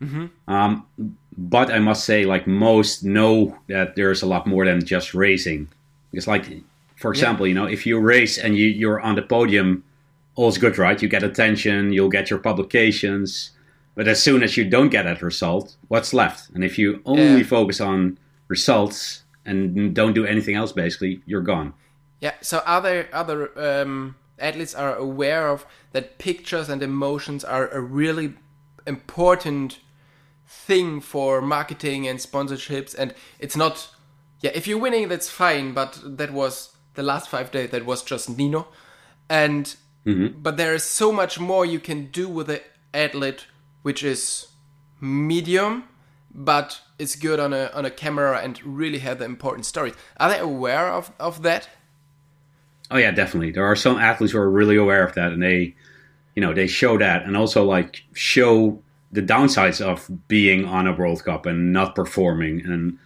Hmm. 0.00 0.26
Um, 0.48 0.86
but 1.40 1.72
I 1.72 1.78
must 1.78 2.04
say, 2.04 2.26
like 2.26 2.46
most 2.46 3.02
know 3.02 3.56
that 3.66 3.96
there's 3.96 4.22
a 4.22 4.26
lot 4.26 4.46
more 4.46 4.66
than 4.66 4.84
just 4.84 5.14
racing. 5.14 5.68
Because, 6.10 6.28
like, 6.28 6.44
for 6.96 7.10
example, 7.10 7.46
you 7.46 7.54
know, 7.54 7.64
if 7.64 7.86
you 7.86 7.98
race 7.98 8.36
and 8.36 8.58
you, 8.58 8.66
you're 8.66 9.00
on 9.00 9.14
the 9.14 9.22
podium, 9.22 9.82
all's 10.34 10.58
good, 10.58 10.76
right? 10.76 11.00
You 11.00 11.08
get 11.08 11.22
attention, 11.22 11.94
you'll 11.94 12.10
get 12.10 12.28
your 12.28 12.38
publications. 12.40 13.52
But 13.94 14.06
as 14.06 14.22
soon 14.22 14.42
as 14.42 14.58
you 14.58 14.68
don't 14.68 14.90
get 14.90 15.04
that 15.04 15.22
result, 15.22 15.76
what's 15.88 16.12
left? 16.12 16.50
And 16.54 16.62
if 16.62 16.78
you 16.78 17.00
only 17.06 17.38
Yeah. 17.38 17.42
focus 17.44 17.80
on 17.80 18.18
results 18.48 19.22
and 19.46 19.94
don't 19.94 20.12
do 20.12 20.26
anything 20.26 20.56
else, 20.56 20.72
basically, 20.72 21.22
you're 21.24 21.40
gone. 21.40 21.72
Yeah. 22.20 22.34
So 22.42 22.58
other 22.66 23.08
other 23.14 23.50
um, 23.56 24.16
athletes 24.38 24.74
are 24.74 24.94
aware 24.94 25.48
of 25.48 25.64
that 25.92 26.18
pictures 26.18 26.68
and 26.68 26.82
emotions 26.82 27.44
are 27.44 27.68
a 27.68 27.80
really 27.80 28.34
important 28.86 29.80
thing 30.50 31.00
for 31.00 31.40
marketing 31.40 32.08
and 32.08 32.18
sponsorships, 32.18 32.94
and 32.98 33.14
it's 33.38 33.56
not. 33.56 33.88
Yeah, 34.40 34.50
if 34.54 34.66
you're 34.66 34.78
winning, 34.78 35.08
that's 35.08 35.30
fine. 35.30 35.72
But 35.72 36.00
that 36.04 36.32
was 36.32 36.74
the 36.94 37.02
last 37.02 37.28
five 37.28 37.50
days. 37.50 37.70
That 37.70 37.86
was 37.86 38.02
just 38.02 38.36
Nino, 38.36 38.66
and 39.28 39.74
mm-hmm. 40.04 40.40
but 40.40 40.56
there 40.56 40.74
is 40.74 40.84
so 40.84 41.12
much 41.12 41.38
more 41.38 41.64
you 41.64 41.78
can 41.78 42.10
do 42.10 42.28
with 42.28 42.48
the 42.48 42.62
athlete, 42.92 43.46
which 43.82 44.02
is 44.02 44.48
medium, 45.00 45.84
but 46.34 46.80
it's 46.98 47.14
good 47.16 47.38
on 47.38 47.52
a 47.52 47.70
on 47.72 47.84
a 47.84 47.90
camera 47.90 48.40
and 48.40 48.60
really 48.64 48.98
have 48.98 49.20
the 49.20 49.24
important 49.24 49.66
stories. 49.66 49.94
Are 50.18 50.30
they 50.30 50.38
aware 50.38 50.88
of 50.88 51.12
of 51.20 51.42
that? 51.42 51.68
Oh 52.90 52.98
yeah, 52.98 53.12
definitely. 53.12 53.52
There 53.52 53.64
are 53.64 53.76
some 53.76 53.98
athletes 53.98 54.32
who 54.32 54.38
are 54.38 54.50
really 54.50 54.76
aware 54.76 55.06
of 55.06 55.14
that, 55.14 55.32
and 55.32 55.40
they, 55.40 55.76
you 56.34 56.42
know, 56.42 56.52
they 56.52 56.66
show 56.66 56.98
that, 56.98 57.24
and 57.24 57.36
also 57.36 57.64
like 57.64 58.02
show 58.14 58.82
the 59.12 59.22
downsides 59.22 59.80
of 59.80 60.08
being 60.28 60.64
on 60.64 60.86
a 60.86 60.92
World 60.92 61.24
Cup 61.24 61.46
and 61.46 61.72
not 61.72 61.94
performing, 61.94 62.64
and 62.64 62.98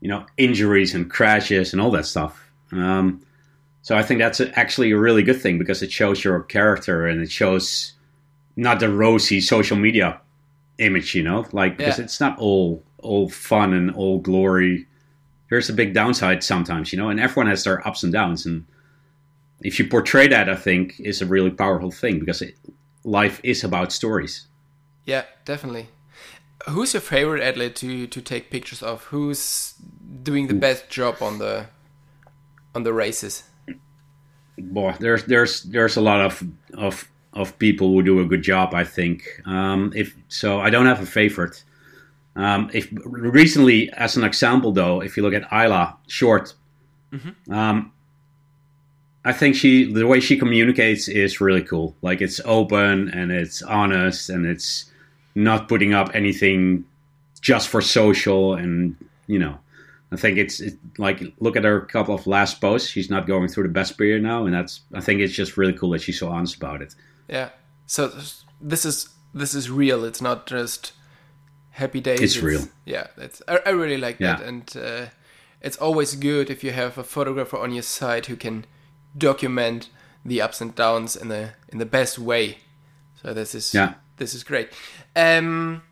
you 0.00 0.08
know, 0.08 0.26
injuries 0.36 0.94
and 0.94 1.10
crashes 1.10 1.72
and 1.72 1.80
all 1.80 1.90
that 1.92 2.06
stuff. 2.06 2.50
Um, 2.72 3.22
so 3.82 3.96
I 3.96 4.02
think 4.02 4.18
that's 4.20 4.40
actually 4.54 4.90
a 4.92 4.98
really 4.98 5.22
good 5.22 5.40
thing 5.40 5.58
because 5.58 5.82
it 5.82 5.92
shows 5.92 6.24
your 6.24 6.40
character 6.42 7.06
and 7.06 7.20
it 7.20 7.30
shows 7.30 7.92
not 8.56 8.80
the 8.80 8.88
rosy 8.88 9.40
social 9.40 9.76
media 9.76 10.20
image, 10.78 11.14
you 11.14 11.22
know, 11.22 11.46
like 11.52 11.76
because 11.76 11.98
Yeah. 11.98 12.04
it's 12.04 12.20
not 12.20 12.38
all 12.38 12.82
all 12.98 13.28
fun 13.28 13.72
and 13.74 13.90
all 13.92 14.18
glory. 14.20 14.86
There's 15.50 15.68
a 15.68 15.72
big 15.72 15.92
downside 15.92 16.42
sometimes, 16.44 16.92
you 16.92 16.98
know, 16.98 17.08
and 17.08 17.18
everyone 17.20 17.48
has 17.48 17.64
their 17.64 17.86
ups 17.86 18.02
and 18.04 18.12
downs, 18.12 18.46
and 18.46 18.64
if 19.60 19.78
you 19.78 19.86
portray 19.86 20.26
that, 20.28 20.48
I 20.48 20.54
think 20.56 20.98
is 21.00 21.20
a 21.22 21.26
really 21.26 21.50
powerful 21.50 21.90
thing 21.90 22.18
because 22.20 22.42
it, 22.42 22.56
life 23.04 23.40
is 23.44 23.62
about 23.64 23.92
stories. 23.92 24.46
Yeah, 25.04 25.24
definitely. 25.44 25.88
Who's 26.68 26.94
your 26.94 27.00
favorite 27.00 27.42
athlete 27.42 27.76
to 27.76 28.06
to 28.06 28.20
take 28.20 28.50
pictures 28.50 28.82
of? 28.82 29.04
Who's 29.04 29.74
doing 30.22 30.46
the 30.46 30.54
best 30.54 30.88
job 30.88 31.16
on 31.20 31.38
the 31.38 31.66
on 32.74 32.84
the 32.84 32.92
races? 32.92 33.44
Boy, 34.58 34.94
there's 35.00 35.24
there's 35.24 35.62
there's 35.64 35.96
a 35.96 36.00
lot 36.00 36.20
of 36.20 36.42
of 36.74 37.08
of 37.32 37.58
people 37.58 37.88
who 37.88 38.02
do 38.02 38.20
a 38.20 38.24
good 38.24 38.42
job. 38.42 38.74
I 38.74 38.84
think. 38.84 39.24
Um, 39.44 39.92
if 39.96 40.14
so, 40.28 40.60
I 40.60 40.70
don't 40.70 40.86
have 40.86 41.02
a 41.02 41.06
favorite. 41.06 41.64
Um, 42.36 42.70
if 42.72 42.88
recently, 43.04 43.90
as 43.92 44.16
an 44.16 44.24
example, 44.24 44.72
though, 44.72 45.02
if 45.02 45.16
you 45.16 45.22
look 45.22 45.34
at 45.34 45.52
Isla 45.52 45.96
Short, 46.06 46.54
um, 47.50 47.92
I 49.24 49.32
think 49.32 49.54
she 49.54 49.92
the 49.92 50.06
way 50.06 50.20
she 50.20 50.38
communicates 50.38 51.08
is 51.08 51.40
really 51.40 51.62
cool. 51.62 51.96
Like 52.02 52.20
it's 52.20 52.40
open 52.44 53.08
and 53.10 53.30
it's 53.30 53.62
honest 53.62 54.30
and 54.30 54.46
it's 54.46 54.90
not 55.34 55.68
putting 55.68 55.94
up 55.94 56.10
anything 56.14 56.84
just 57.40 57.68
for 57.68 57.80
social 57.80 58.54
and 58.54 58.96
you 59.26 59.38
know. 59.38 59.58
I 60.10 60.16
think 60.16 60.36
it's 60.36 60.60
it, 60.60 60.74
like 60.98 61.22
look 61.40 61.56
at 61.56 61.64
her 61.64 61.80
couple 61.80 62.14
of 62.14 62.26
last 62.26 62.60
posts. 62.60 62.88
She's 62.88 63.08
not 63.08 63.26
going 63.26 63.48
through 63.48 63.62
the 63.62 63.70
best 63.70 63.96
period 63.96 64.22
now, 64.22 64.44
and 64.44 64.54
that's 64.54 64.82
I 64.92 65.00
think 65.00 65.20
it's 65.20 65.32
just 65.32 65.56
really 65.56 65.72
cool 65.72 65.90
that 65.90 66.02
she's 66.02 66.18
so 66.18 66.28
honest 66.28 66.56
about 66.56 66.82
it. 66.82 66.94
Yeah. 67.28 67.48
So 67.86 68.12
this 68.60 68.84
is 68.84 69.08
this 69.32 69.54
is 69.54 69.70
real. 69.70 70.04
It's 70.04 70.20
not 70.20 70.46
just 70.46 70.92
happy 71.70 72.00
days. 72.00 72.20
It's 72.20 72.36
real. 72.36 72.68
Yeah, 72.84 73.06
that's 73.16 73.40
I, 73.48 73.60
I 73.64 73.70
really 73.70 73.96
like 73.96 74.18
that, 74.18 74.42
and 74.42 74.76
uh, 74.76 75.06
it's 75.62 75.78
always 75.78 76.14
good 76.14 76.50
if 76.50 76.62
you 76.62 76.72
have 76.72 76.98
a 76.98 77.04
photographer 77.04 77.56
on 77.56 77.72
your 77.72 77.82
side 77.82 78.26
who 78.26 78.36
can 78.36 78.66
document 79.16 79.88
the 80.24 80.40
ups 80.40 80.60
and 80.60 80.74
downs 80.74 81.16
in 81.16 81.28
the 81.28 81.54
in 81.68 81.78
the 81.78 81.86
best 81.86 82.18
way. 82.18 82.58
So 83.22 83.32
this 83.32 83.54
is 83.54 83.72
Yeah. 83.72 83.94
This 84.16 84.34
is 84.34 84.44
great. 84.44 84.70
Um, 85.16 85.82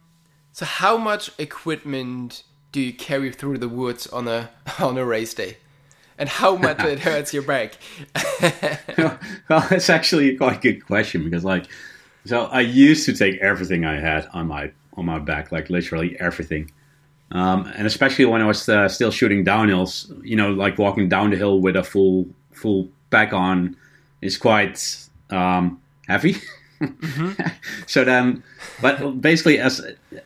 so 0.53 0.65
how 0.65 0.97
much 0.97 1.31
equipment 1.39 2.43
do 2.73 2.81
you 2.81 2.93
carry 2.93 3.33
through 3.33 3.59
the 3.59 3.69
woods 3.69 4.07
on 4.07 4.29
a 4.29 4.51
on 4.79 4.99
a 4.99 5.05
race 5.05 5.35
day? 5.35 5.57
And 6.19 6.29
how 6.29 6.57
much 6.57 6.81
it 6.81 6.99
hurts 7.09 7.33
your 7.33 7.43
back? 7.43 7.79
well, 9.49 9.67
it's 9.71 9.89
actually 9.89 10.37
quite 10.37 10.57
a 10.57 10.59
quite 10.59 10.61
good 10.61 10.87
question 10.87 11.25
because, 11.25 11.45
like, 11.45 11.67
So 12.27 12.45
I 12.45 12.61
used 12.61 13.07
to 13.07 13.15
take 13.15 13.41
everything 13.41 13.85
I 13.87 13.99
had 13.99 14.29
on 14.35 14.49
my 14.49 14.73
on 14.95 15.07
my 15.07 15.19
back, 15.19 15.51
like 15.51 15.71
literally 15.71 16.19
everything. 16.21 16.71
Um, 17.33 17.73
and 17.77 17.87
especially 17.87 18.25
when 18.25 18.43
I 18.43 18.47
was 18.47 18.69
uh, 18.69 18.89
still 18.89 19.11
shooting 19.11 19.45
downhills, 19.45 20.13
you 20.25 20.37
know, 20.37 20.51
like 20.51 20.79
walking 20.79 21.09
down 21.09 21.31
the 21.31 21.37
hill 21.37 21.61
with 21.61 21.77
a 21.77 21.83
full 21.83 22.29
full 22.53 22.91
pack 23.11 23.33
on 23.33 23.77
is 24.21 24.37
quite 24.37 25.09
um, 25.31 25.81
heavy. 26.07 26.37
Mm-hmm. 26.81 27.43
so 27.87 28.05
then, 28.05 28.43
but 28.81 29.21
basically, 29.21 29.59
as 29.59 29.83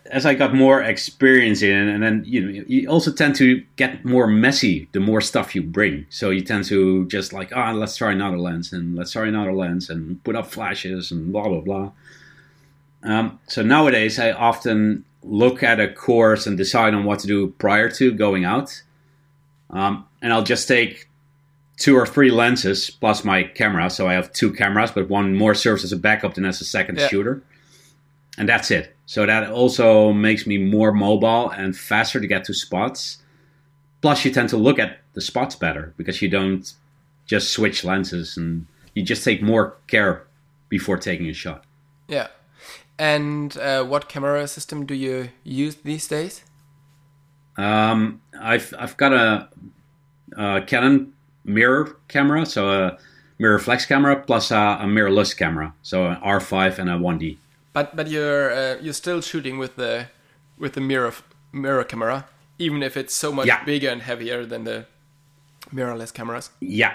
as 0.07 0.25
I 0.25 0.35
got 0.35 0.55
more 0.55 0.81
experience 0.81 1.62
in, 1.62 1.88
and 1.88 2.03
then 2.03 2.23
you 2.27 2.40
know, 2.40 2.64
you 2.67 2.88
also 2.88 3.12
tend 3.12 3.35
to 3.37 3.62
get 3.77 4.05
more 4.05 4.27
messy 4.27 4.88
the 4.93 5.01
more 5.01 5.21
stuff 5.21 5.55
you 5.55 5.62
bring. 5.62 6.07
So 6.11 6.31
you 6.31 6.43
tend 6.43 6.64
to 6.67 7.07
just 7.07 7.33
like, 7.33 7.51
ah, 7.55 7.71
oh, 7.71 7.75
let's 7.75 7.97
try 7.97 8.12
another 8.12 8.38
lens, 8.38 8.73
and 8.73 8.95
let's 8.95 9.12
try 9.12 9.27
another 9.27 9.53
lens, 9.53 9.90
and 9.90 10.23
put 10.25 10.37
up 10.37 10.47
flashes, 10.47 11.11
and 11.11 11.33
blah 11.33 11.49
blah 11.49 11.61
blah. 11.61 11.93
Um, 13.03 13.38
so 13.49 13.62
nowadays, 13.62 14.19
I 14.19 14.33
often 14.33 15.05
look 15.23 15.62
at 15.62 15.81
a 15.81 15.93
course 15.93 16.47
and 16.47 16.57
decide 16.57 16.95
on 16.95 17.05
what 17.05 17.19
to 17.21 17.27
do 17.27 17.49
prior 17.59 17.90
to 17.90 18.12
going 18.12 18.45
out, 18.45 18.83
um, 19.71 20.07
and 20.23 20.33
I'll 20.33 20.45
just 20.45 20.69
take 20.69 21.09
two 21.77 21.97
or 21.97 22.07
three 22.07 22.31
lenses 22.31 22.91
plus 22.91 23.25
my 23.25 23.43
camera. 23.43 23.91
So 23.91 24.09
I 24.09 24.15
have 24.15 24.33
two 24.33 24.53
cameras, 24.53 24.91
but 24.93 25.09
one 25.09 25.35
more 25.35 25.55
serves 25.55 25.85
as 25.85 25.93
a 25.93 25.97
backup 25.97 26.35
than 26.35 26.45
as 26.45 26.61
a 26.61 26.65
second 26.65 26.99
yeah. 26.99 27.09
shooter. 27.09 27.43
And 28.39 28.49
that's 28.49 28.71
it. 28.71 28.97
So 29.07 29.27
that 29.27 29.51
also 29.51 30.13
makes 30.13 30.47
me 30.47 30.59
more 30.59 30.93
mobile 30.93 31.51
and 31.51 31.77
faster 31.77 32.21
to 32.21 32.27
get 32.27 32.45
to 32.45 32.55
spots. 32.55 33.19
Plus, 34.01 34.25
you 34.25 34.31
tend 34.31 34.49
to 34.51 34.57
look 34.57 34.79
at 34.79 34.99
the 35.15 35.21
spots 35.21 35.57
better 35.57 35.95
because 35.97 36.21
you 36.21 36.29
don't 36.29 36.73
just 37.27 37.53
switch 37.53 37.85
lenses 37.85 38.37
and 38.37 38.67
you 38.95 39.03
just 39.03 39.25
take 39.25 39.43
more 39.43 39.77
care 39.87 40.27
before 40.69 40.97
taking 40.97 41.29
a 41.29 41.33
shot. 41.33 41.65
Yeah. 42.09 42.29
And 42.99 43.57
uh, 43.57 43.85
what 43.85 44.09
camera 44.09 44.47
system 44.47 44.87
do 44.87 44.95
you 44.95 45.31
use 45.43 45.77
these 45.77 46.07
days? 46.07 46.45
Um, 47.57 48.21
I've 48.39 48.75
I've 48.79 48.97
got 48.97 49.13
a, 49.13 49.49
a 50.37 50.63
Canon 50.63 51.13
mirror 51.44 51.96
camera, 52.09 52.46
so 52.46 52.70
a 52.70 52.98
mirror 53.38 53.59
flex 53.59 53.87
camera 53.87 54.16
plus 54.16 54.50
a, 54.50 54.78
a 54.80 54.87
mirrorless 54.87 55.37
camera, 55.37 55.74
so 55.83 56.07
an 56.07 56.16
R5 56.16 56.78
and 56.78 56.90
a 56.90 56.94
1D. 56.94 57.37
But 57.72 57.96
but 57.96 58.09
you're 58.09 58.52
uh, 58.52 58.76
you're 58.80 58.94
still 58.94 59.20
shooting 59.20 59.59
with 59.59 59.76
the 59.76 60.07
with 60.59 60.74
the 60.74 60.80
mirror 60.80 61.12
mirror 61.52 61.85
camera, 61.85 62.26
even 62.59 62.83
if 62.83 62.96
it's 62.96 63.14
so 63.14 63.33
much 63.33 63.46
yeah. 63.46 63.64
bigger 63.64 63.88
and 63.88 64.02
heavier 64.02 64.46
than 64.46 64.64
the 64.64 64.87
mirrorless 65.72 66.12
cameras. 66.14 66.50
Yeah, 66.61 66.94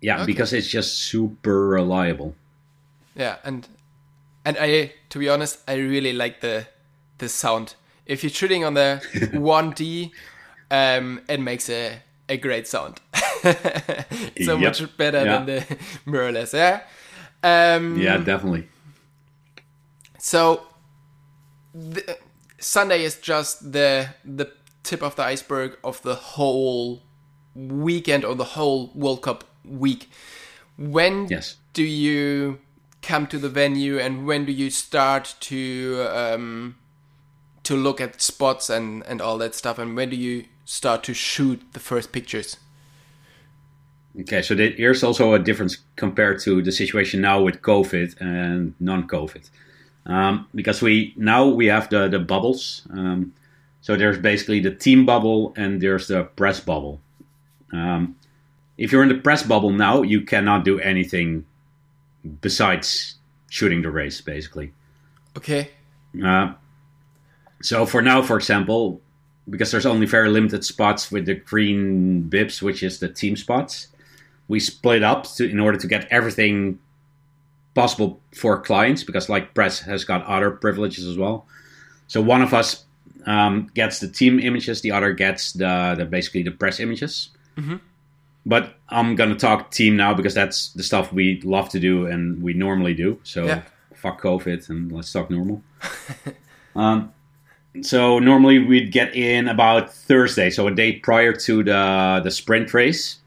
yeah, 0.00 0.16
okay. 0.16 0.26
because 0.26 0.52
it's 0.52 0.68
just 0.68 0.98
super 0.98 1.68
reliable. 1.68 2.34
Yeah, 3.14 3.36
and 3.42 3.66
and 4.44 4.56
I 4.60 4.92
to 5.08 5.18
be 5.18 5.28
honest, 5.28 5.60
I 5.66 5.74
really 5.74 6.12
like 6.12 6.40
the 6.40 6.66
the 7.18 7.28
sound. 7.28 7.74
If 8.04 8.22
you're 8.22 8.30
shooting 8.30 8.64
on 8.64 8.74
the 8.74 9.02
1D, 9.32 10.10
um, 10.70 11.20
it 11.28 11.40
makes 11.40 11.68
a 11.70 12.02
a 12.28 12.36
great 12.36 12.68
sound. 12.68 13.00
So 14.44 14.56
yep. 14.56 14.60
much 14.60 14.96
better 14.96 15.24
yeah. 15.24 15.38
than 15.38 15.46
the 15.46 15.60
mirrorless. 16.06 16.52
Yeah. 16.52 16.82
Um, 17.42 17.98
yeah, 17.98 18.18
definitely. 18.18 18.68
So, 20.18 20.66
the, 21.72 22.18
Sunday 22.58 23.04
is 23.04 23.16
just 23.16 23.72
the 23.72 24.08
the 24.24 24.50
tip 24.82 25.02
of 25.02 25.16
the 25.16 25.22
iceberg 25.22 25.78
of 25.84 26.02
the 26.02 26.14
whole 26.14 27.02
weekend 27.54 28.24
or 28.24 28.34
the 28.34 28.44
whole 28.44 28.90
World 28.94 29.22
Cup 29.22 29.44
week. 29.64 30.10
When 30.76 31.26
yes. 31.28 31.56
do 31.72 31.82
you 31.82 32.58
come 33.02 33.26
to 33.28 33.38
the 33.38 33.48
venue, 33.48 33.98
and 33.98 34.26
when 34.26 34.44
do 34.44 34.52
you 34.52 34.70
start 34.70 35.36
to 35.40 36.06
um, 36.10 36.76
to 37.62 37.76
look 37.76 38.00
at 38.00 38.20
spots 38.20 38.70
and 38.70 39.04
and 39.04 39.20
all 39.20 39.38
that 39.38 39.54
stuff, 39.54 39.78
and 39.78 39.96
when 39.96 40.10
do 40.10 40.16
you 40.16 40.44
start 40.64 41.02
to 41.04 41.14
shoot 41.14 41.62
the 41.72 41.80
first 41.80 42.12
pictures? 42.12 42.56
Okay, 44.20 44.42
so 44.42 44.56
here's 44.56 45.04
also 45.04 45.34
a 45.34 45.38
difference 45.38 45.78
compared 45.94 46.40
to 46.40 46.60
the 46.60 46.72
situation 46.72 47.20
now 47.20 47.40
with 47.40 47.62
COVID 47.62 48.20
and 48.20 48.74
non-COVID, 48.80 49.48
um, 50.06 50.48
because 50.54 50.82
we 50.82 51.14
now 51.16 51.46
we 51.46 51.66
have 51.66 51.88
the 51.88 52.08
the 52.08 52.18
bubbles. 52.18 52.82
Um, 52.90 53.32
so 53.80 53.96
there's 53.96 54.18
basically 54.18 54.60
the 54.60 54.74
team 54.74 55.06
bubble 55.06 55.54
and 55.56 55.80
there's 55.80 56.08
the 56.08 56.24
press 56.24 56.58
bubble. 56.60 57.00
Um, 57.72 58.16
if 58.76 58.92
you're 58.92 59.02
in 59.02 59.08
the 59.08 59.18
press 59.18 59.42
bubble 59.42 59.70
now, 59.70 60.02
you 60.02 60.22
cannot 60.22 60.64
do 60.64 60.80
anything 60.80 61.46
besides 62.40 63.16
shooting 63.50 63.82
the 63.82 63.90
race, 63.90 64.20
basically. 64.20 64.72
Okay. 65.36 65.70
Uh, 66.22 66.54
so 67.62 67.86
for 67.86 68.02
now, 68.02 68.22
for 68.22 68.36
example, 68.36 69.00
because 69.48 69.70
there's 69.70 69.86
only 69.86 70.06
very 70.06 70.28
limited 70.28 70.64
spots 70.64 71.10
with 71.10 71.26
the 71.26 71.34
green 71.34 72.22
bibs, 72.22 72.62
which 72.62 72.82
is 72.82 72.98
the 72.98 73.08
team 73.08 73.36
spots. 73.36 73.88
We 74.48 74.60
split 74.60 75.02
up 75.02 75.24
to, 75.34 75.48
in 75.48 75.60
order 75.60 75.78
to 75.78 75.86
get 75.86 76.08
everything 76.10 76.78
possible 77.74 78.20
for 78.34 78.60
clients 78.60 79.04
because 79.04 79.28
like 79.28 79.54
press 79.54 79.80
has 79.80 80.04
got 80.04 80.24
other 80.24 80.50
privileges 80.50 81.06
as 81.06 81.16
well. 81.16 81.46
So 82.08 82.20
one 82.20 82.42
of 82.42 82.52
us 82.52 82.84
um, 83.26 83.70
gets 83.74 84.00
the 84.00 84.08
team 84.08 84.40
images, 84.40 84.80
the 84.80 84.90
other 84.90 85.12
gets 85.12 85.52
the, 85.52 85.94
the 85.96 86.04
basically 86.04 86.42
the 86.42 86.50
press 86.50 86.80
images. 86.80 87.30
Mm-hmm. 87.56 87.76
But 88.46 88.74
I'm 88.88 89.14
gonna 89.14 89.36
talk 89.36 89.70
team 89.70 89.96
now 89.96 90.14
because 90.14 90.34
that's 90.34 90.72
the 90.72 90.82
stuff 90.82 91.12
we 91.12 91.40
love 91.42 91.68
to 91.70 91.78
do 91.78 92.06
and 92.06 92.42
we 92.42 92.54
normally 92.54 92.94
do. 92.94 93.20
So 93.22 93.44
yeah. 93.44 93.62
fuck 93.94 94.22
COVID 94.22 94.70
and 94.70 94.90
let's 94.90 95.12
talk 95.12 95.30
normal. 95.30 95.62
um, 96.76 97.12
so 97.82 98.18
normally 98.18 98.58
we'd 98.58 98.90
get 98.90 99.14
in 99.14 99.48
about 99.48 99.92
Thursday, 99.92 100.50
so 100.50 100.66
a 100.66 100.74
day 100.74 100.92
prior 100.92 101.32
to 101.32 101.62
the 101.62 102.20
the 102.24 102.30
sprint 102.30 102.72
race, 102.72 103.18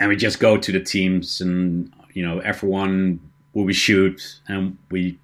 and 0.00 0.08
we 0.08 0.16
just 0.16 0.40
go 0.40 0.56
to 0.56 0.72
the 0.72 0.80
teams, 0.80 1.40
and 1.40 1.92
you 2.12 2.24
know 2.24 2.38
everyone 2.40 3.20
will 3.52 3.64
be 3.64 3.72
shoot, 3.72 4.40
and 4.48 4.76
we 4.90 5.18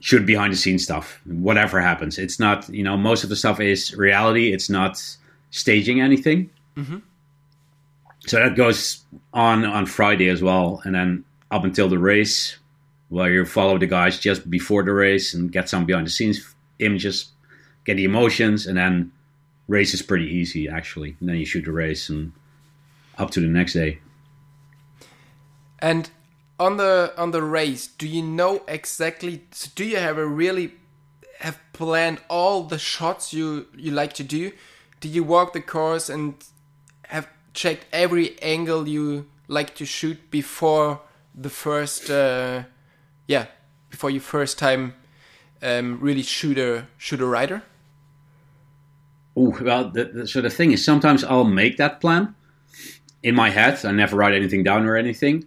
shoot 0.00 0.24
behind 0.24 0.52
the 0.52 0.56
scenes 0.56 0.84
stuff. 0.84 1.20
Whatever 1.24 1.80
happens, 1.80 2.18
it's 2.18 2.38
not 2.38 2.68
you 2.68 2.82
know 2.82 2.96
most 2.96 3.24
of 3.24 3.30
the 3.30 3.36
stuff 3.36 3.60
is 3.60 3.94
reality. 3.94 4.52
It's 4.52 4.70
not 4.70 5.02
staging 5.50 6.00
anything. 6.00 6.50
Mm-hmm. 6.76 6.98
So 8.26 8.38
that 8.38 8.56
goes 8.56 9.04
on 9.32 9.64
on 9.64 9.86
Friday 9.86 10.28
as 10.28 10.42
well, 10.42 10.82
and 10.84 10.94
then 10.94 11.24
up 11.50 11.64
until 11.64 11.88
the 11.88 11.98
race, 11.98 12.58
where 13.08 13.30
you 13.30 13.44
follow 13.44 13.78
the 13.78 13.86
guys 13.86 14.18
just 14.18 14.48
before 14.48 14.82
the 14.82 14.92
race 14.92 15.34
and 15.34 15.50
get 15.50 15.68
some 15.68 15.84
behind 15.84 16.06
the 16.06 16.10
scenes 16.10 16.54
images, 16.78 17.32
get 17.84 17.96
the 17.96 18.04
emotions, 18.04 18.66
and 18.66 18.76
then 18.76 19.12
race 19.68 19.94
is 19.94 20.02
pretty 20.02 20.26
easy 20.26 20.68
actually. 20.68 21.16
And 21.20 21.28
then 21.28 21.36
you 21.36 21.44
shoot 21.44 21.64
the 21.64 21.72
race 21.72 22.08
and 22.08 22.32
up 23.20 23.30
to 23.32 23.40
the 23.40 23.46
next 23.46 23.74
day. 23.74 24.00
And 25.78 26.10
on 26.58 26.76
the 26.76 27.12
on 27.16 27.30
the 27.30 27.42
race, 27.42 27.86
do 27.86 28.06
you 28.06 28.22
know 28.22 28.62
exactly? 28.68 29.42
Do 29.74 29.84
you 29.84 29.96
have 29.96 30.18
a 30.18 30.26
really 30.26 30.72
have 31.40 31.58
planned 31.72 32.20
all 32.28 32.64
the 32.64 32.78
shots 32.78 33.32
you 33.32 33.66
you 33.76 33.90
like 33.90 34.12
to 34.14 34.22
do? 34.24 34.52
Do 35.00 35.08
you 35.08 35.24
walk 35.24 35.52
the 35.52 35.62
course 35.62 36.10
and 36.10 36.34
have 37.08 37.28
checked 37.54 37.86
every 37.92 38.40
angle 38.42 38.86
you 38.86 39.26
like 39.48 39.74
to 39.76 39.86
shoot 39.86 40.30
before 40.30 41.00
the 41.34 41.48
first? 41.48 42.10
Uh, 42.10 42.64
yeah, 43.26 43.46
before 43.88 44.10
your 44.10 44.20
first 44.20 44.58
time 44.58 44.94
um, 45.62 45.98
really 46.00 46.22
shoot 46.22 46.58
a 46.58 46.86
shoot 46.98 47.20
a 47.20 47.26
rider? 47.26 47.62
Oh 49.34 49.56
well, 49.62 49.88
the, 49.88 50.04
the, 50.04 50.26
so 50.26 50.42
the 50.42 50.50
thing 50.50 50.72
is, 50.72 50.84
sometimes 50.84 51.24
I'll 51.24 51.44
make 51.44 51.78
that 51.78 52.00
plan 52.00 52.34
in 53.22 53.34
my 53.34 53.50
head. 53.50 53.84
I 53.84 53.92
never 53.92 54.16
write 54.16 54.34
anything 54.34 54.62
down 54.62 54.86
or 54.86 54.96
anything. 54.96 55.44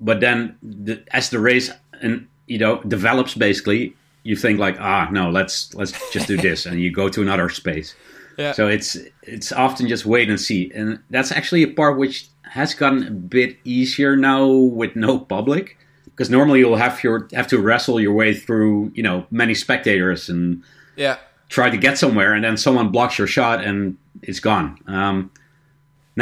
But 0.00 0.20
then, 0.20 0.56
the, 0.62 1.02
as 1.12 1.30
the 1.30 1.38
race 1.38 1.70
and 2.00 2.26
you 2.46 2.58
know 2.58 2.82
develops, 2.82 3.34
basically, 3.34 3.94
you 4.22 4.36
think 4.36 4.58
like, 4.58 4.80
ah, 4.80 5.08
no, 5.10 5.30
let's 5.30 5.74
let's 5.74 5.92
just 6.10 6.26
do 6.26 6.36
this, 6.36 6.66
and 6.66 6.80
you 6.80 6.90
go 6.92 7.08
to 7.08 7.22
another 7.22 7.48
space. 7.48 7.94
Yeah. 8.38 8.52
So 8.52 8.68
it's 8.68 8.96
it's 9.22 9.52
often 9.52 9.88
just 9.88 10.06
wait 10.06 10.30
and 10.30 10.40
see, 10.40 10.72
and 10.74 10.98
that's 11.10 11.32
actually 11.32 11.62
a 11.62 11.68
part 11.68 11.98
which 11.98 12.28
has 12.50 12.74
gotten 12.74 13.06
a 13.06 13.10
bit 13.10 13.58
easier 13.64 14.16
now 14.16 14.46
with 14.46 14.96
no 14.96 15.18
public 15.18 15.78
because 16.04 16.28
normally 16.28 16.58
you'll 16.58 16.76
have 16.76 17.02
your 17.02 17.28
have 17.32 17.46
to 17.46 17.58
wrestle 17.58 18.00
your 18.00 18.12
way 18.12 18.34
through 18.34 18.90
you 18.94 19.02
know 19.02 19.24
many 19.30 19.54
spectators 19.54 20.28
and 20.28 20.62
yeah 20.96 21.16
try 21.48 21.70
to 21.70 21.76
get 21.76 21.96
somewhere 21.96 22.34
and 22.34 22.44
then 22.44 22.56
someone 22.56 22.90
blocks 22.90 23.18
your 23.18 23.26
shot 23.26 23.64
and 23.64 23.96
it's 24.22 24.40
gone 24.40 24.76
um, 24.86 25.30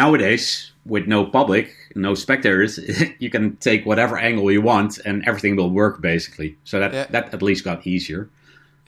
nowadays 0.03 0.73
with 0.85 1.07
no 1.07 1.21
public 1.39 1.67
no 1.95 2.15
spectators 2.15 2.79
you 3.25 3.31
can 3.31 3.45
take 3.57 3.85
whatever 3.91 4.17
angle 4.19 4.51
you 4.57 4.63
want 4.73 4.99
and 5.07 5.17
everything 5.29 5.55
will 5.57 5.71
work 5.83 6.01
basically 6.01 6.51
so 6.65 6.75
that 6.83 6.93
yeah. 6.93 7.07
that 7.15 7.33
at 7.35 7.43
least 7.43 7.65
got 7.65 7.87
easier 7.87 8.23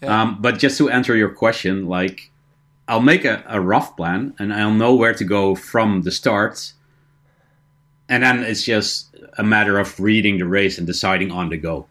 yeah. 0.02 0.10
um, 0.14 0.28
but 0.40 0.58
just 0.64 0.78
to 0.78 0.84
answer 0.98 1.14
your 1.16 1.32
question 1.44 1.74
like 1.86 2.30
i'll 2.88 3.06
make 3.12 3.24
a, 3.24 3.42
a 3.48 3.60
rough 3.60 3.96
plan 3.96 4.34
and 4.38 4.52
i'll 4.54 4.78
know 4.82 4.94
where 4.94 5.14
to 5.14 5.24
go 5.24 5.54
from 5.54 6.02
the 6.02 6.10
start 6.10 6.72
and 8.10 8.24
then 8.24 8.42
it's 8.42 8.64
just 8.64 9.14
a 9.38 9.44
matter 9.44 9.78
of 9.78 9.98
reading 10.00 10.38
the 10.38 10.46
race 10.46 10.78
and 10.78 10.86
deciding 10.86 11.30
on 11.30 11.48
the 11.48 11.56
go. 11.56 11.86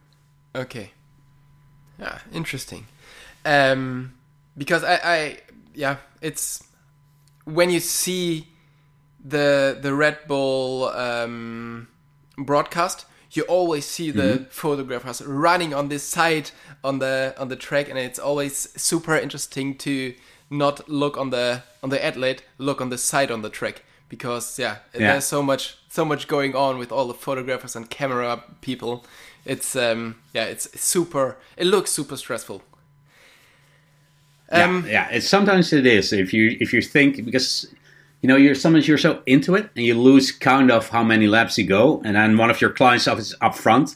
Okay. 0.54 0.92
Yeah, 1.98 2.20
interesting. 2.34 2.88
Um, 3.46 4.14
because 4.58 4.84
I, 4.84 5.00
I, 5.02 5.38
yeah, 5.74 5.96
it's 6.22 6.68
when 7.46 7.70
you 7.70 7.80
see 7.80 8.48
the 9.24 9.78
the 9.82 9.94
Red 9.94 10.18
Bull 10.28 10.86
um, 10.90 11.88
broadcast, 12.38 13.06
you 13.32 13.44
always 13.44 13.86
see 13.86 14.12
the 14.12 14.22
Mm-hmm. 14.22 14.44
photographers 14.50 15.22
running 15.22 15.74
on 15.74 15.90
this 15.90 16.04
side 16.04 16.52
on 16.84 17.00
the 17.00 17.34
on 17.38 17.48
the 17.50 17.56
track, 17.56 17.90
and 17.90 17.98
it's 18.00 18.20
always 18.20 18.70
super 18.82 19.16
interesting 19.16 19.78
to 19.80 20.14
not 20.50 20.90
look 20.90 21.18
on 21.18 21.30
the 21.30 21.62
on 21.84 21.90
the 21.90 22.04
athlete, 22.04 22.44
look 22.58 22.82
on 22.82 22.90
the 22.90 22.98
side 22.98 23.32
on 23.32 23.42
the 23.42 23.50
track 23.50 23.84
because 24.10 24.58
yeah, 24.58 24.78
Yeah. 24.94 25.12
there's 25.12 25.26
so 25.26 25.44
much 25.44 25.78
so 25.90 26.04
much 26.06 26.28
going 26.28 26.56
on 26.56 26.80
with 26.80 26.92
all 26.92 27.08
the 27.08 27.14
photographers 27.14 27.76
and 27.76 27.90
camera 27.90 28.44
people. 28.62 29.06
It's 29.46 29.76
um 29.76 30.16
yeah, 30.34 30.46
it's 30.46 30.68
super. 30.80 31.38
It 31.58 31.68
looks 31.68 31.92
super 31.92 32.18
stressful. 32.18 32.62
Um, 34.52 34.84
yeah, 34.88 34.92
yeah. 34.92 35.10
It's 35.12 35.28
sometimes 35.30 35.72
it 35.74 35.86
is 35.86 36.12
if 36.12 36.34
you 36.34 36.58
if 36.60 36.74
you 36.74 36.82
think 36.82 37.24
because 37.24 37.68
you 38.22 38.28
know 38.28 38.36
you're 38.36 38.56
sometimes 38.56 38.88
you're 38.88 38.98
so 38.98 39.22
into 39.26 39.56
it 39.56 39.70
and 39.76 39.86
you 39.86 39.94
lose 39.94 40.32
count 40.32 40.72
of 40.72 40.90
how 40.90 41.04
many 41.04 41.28
laps 41.28 41.58
you 41.58 41.66
go, 41.66 42.02
and 42.04 42.16
then 42.16 42.38
one 42.38 42.50
of 42.50 42.60
your 42.62 42.72
clients 42.72 43.08
is 43.08 43.36
up 43.42 43.56
front, 43.56 43.96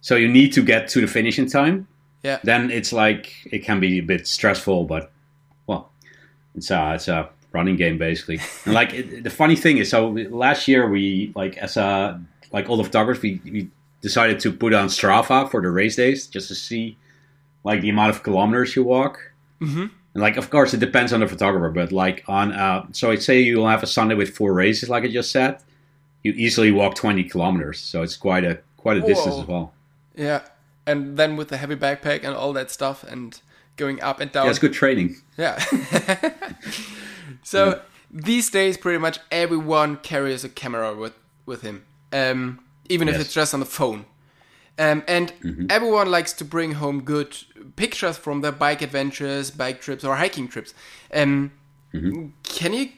so 0.00 0.16
you 0.16 0.28
need 0.28 0.52
to 0.52 0.62
get 0.62 0.88
to 0.88 1.00
the 1.00 1.06
finish 1.06 1.38
in 1.38 1.46
time. 1.46 1.86
yeah, 2.22 2.38
Then 2.42 2.70
it's 2.70 2.92
like 2.92 3.32
it 3.44 3.60
can 3.60 3.80
be 3.80 3.98
a 3.98 4.02
bit 4.02 4.26
stressful, 4.26 4.84
but 4.84 5.12
well, 5.66 5.90
it's 6.54 6.70
a 6.70 6.94
it's 6.94 7.08
a 7.08 7.28
running 7.52 7.76
game 7.76 7.98
basically. 7.98 8.40
and 8.64 8.74
like 8.74 8.92
it, 8.92 9.24
the 9.24 9.30
funny 9.30 9.56
thing 9.56 9.78
is, 9.78 9.90
so 9.90 10.08
last 10.30 10.68
year 10.68 10.88
we 10.88 11.32
like 11.34 11.56
as 11.58 11.76
a 11.76 12.20
like 12.52 12.68
all 12.70 12.76
the 12.76 12.84
photographers 12.84 13.22
we, 13.22 13.40
we 13.44 13.70
decided 14.00 14.38
to 14.40 14.52
put 14.52 14.72
on 14.72 14.88
Strava 14.88 15.50
for 15.50 15.60
the 15.60 15.70
race 15.70 15.96
days 15.96 16.26
just 16.26 16.48
to 16.48 16.54
see 16.54 16.96
like 17.64 17.80
the 17.80 17.88
amount 17.88 18.14
of 18.14 18.22
kilometers 18.22 18.76
you 18.76 18.84
walk. 18.84 19.32
Mm-hmm. 19.60 19.86
And 20.14 20.22
like, 20.22 20.36
of 20.36 20.48
course, 20.50 20.72
it 20.72 20.80
depends 20.80 21.12
on 21.12 21.20
the 21.20 21.26
photographer, 21.26 21.70
but 21.70 21.92
like 21.92 22.24
on, 22.28 22.52
uh, 22.52 22.86
so 22.92 23.10
I'd 23.10 23.22
say 23.22 23.40
you'll 23.40 23.68
have 23.68 23.82
a 23.82 23.86
Sunday 23.86 24.14
with 24.14 24.34
four 24.34 24.52
races, 24.52 24.88
like 24.88 25.04
I 25.04 25.08
just 25.08 25.30
said. 25.30 25.58
You 26.22 26.32
easily 26.32 26.70
walk 26.70 26.94
20 26.94 27.24
kilometers, 27.24 27.80
so 27.80 28.02
it's 28.02 28.16
quite 28.16 28.44
a 28.44 28.58
quite 28.78 28.96
a 28.96 29.00
distance 29.00 29.36
as 29.36 29.46
well. 29.46 29.74
yeah, 30.14 30.42
and 30.86 31.16
then 31.18 31.36
with 31.36 31.48
the 31.48 31.56
heavy 31.58 31.76
backpack 31.76 32.24
and 32.24 32.34
all 32.34 32.52
that 32.54 32.70
stuff 32.70 33.04
and 33.04 33.40
going 33.76 34.00
up 34.00 34.20
and 34.20 34.32
down. 34.32 34.44
Yeah, 34.44 34.50
it's 34.50 34.58
good 34.58 34.72
training. 34.72 35.16
Yeah. 35.36 35.62
so 37.42 37.82
these 38.10 38.48
days, 38.50 38.76
pretty 38.76 38.98
much 38.98 39.18
everyone 39.30 39.96
carries 39.98 40.44
a 40.44 40.48
camera 40.48 40.94
with 40.94 41.14
with 41.44 41.62
him, 41.62 41.84
um, 42.12 42.60
even 42.88 43.08
if 43.08 43.20
it's 43.20 43.34
just 43.34 43.52
on 43.52 43.60
the 43.60 43.66
phone. 43.66 44.06
Um, 44.78 45.04
and 45.06 45.32
everyone 45.70 46.10
likes 46.10 46.32
to 46.34 46.44
bring 46.44 46.72
home 46.72 47.02
good 47.02 47.36
pictures 47.76 48.16
from 48.16 48.40
their 48.40 48.52
bike 48.52 48.82
adventures, 48.82 49.50
bike 49.52 49.80
trips, 49.80 50.02
or 50.04 50.16
hiking 50.16 50.48
trips. 50.48 50.74
Um, 51.12 51.52
Can 51.92 52.72
you? 52.72 52.88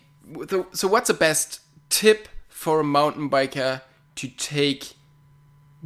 so- 0.48 0.66
So, 0.72 0.88
what's 0.88 1.08
the 1.08 1.14
best 1.14 1.60
tip 1.90 2.28
for 2.48 2.80
a 2.80 2.84
mountain 2.84 3.28
biker 3.28 3.82
to 4.16 4.28
take 4.28 4.94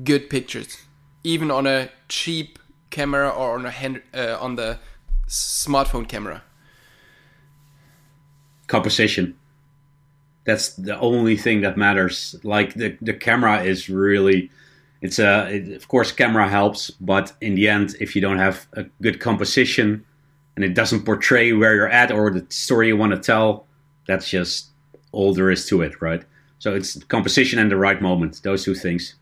good 0.05 0.31
pictures, 0.31 0.79
even 1.25 1.51
on 1.51 1.67
a 1.67 1.91
cheap 2.09 2.59
camera 2.91 3.29
or 3.29 3.55
on 3.59 3.67
a 3.67 3.71
hand, 3.71 4.03
uh, 4.15 4.37
on 4.41 4.55
the 4.55 4.79
smartphone 5.29 6.09
camera? 6.09 6.43
Composition. 8.69 9.37
That's 10.45 10.71
the 10.77 10.99
only 11.01 11.37
thing 11.37 11.61
that 11.63 11.77
matters. 11.77 12.37
Like 12.45 12.75
the 12.75 12.97
the 13.03 13.13
camera 13.13 13.63
is 13.63 13.89
really, 13.91 14.51
it's 15.01 15.19
a 15.19 15.49
it, 15.49 15.73
of 15.73 15.89
course 15.89 16.13
camera 16.13 16.49
helps, 16.49 16.91
but 16.91 17.33
in 17.41 17.55
the 17.55 17.69
end, 17.69 17.97
if 18.01 18.15
you 18.15 18.21
don't 18.21 18.39
have 18.39 18.67
a 18.75 18.85
good 19.03 19.21
composition 19.21 20.05
and 20.57 20.65
it 20.65 20.75
doesn't 20.75 21.05
portray 21.05 21.53
where 21.53 21.75
you're 21.75 21.89
at 21.89 22.11
or 22.13 22.31
the 22.31 22.47
story 22.51 22.89
you 22.89 22.97
want 22.97 23.13
to 23.13 23.19
tell, 23.19 23.67
that's 24.07 24.29
just 24.29 24.69
all 25.13 25.33
there 25.35 25.51
is 25.51 25.67
to 25.69 25.83
it, 25.83 26.01
right? 26.03 26.23
So 26.59 26.75
it's 26.75 27.03
composition 27.05 27.59
and 27.59 27.71
the 27.71 27.77
right 27.77 28.01
moment. 28.03 28.43
Those 28.43 28.65
two 28.65 28.75
things. 28.75 29.15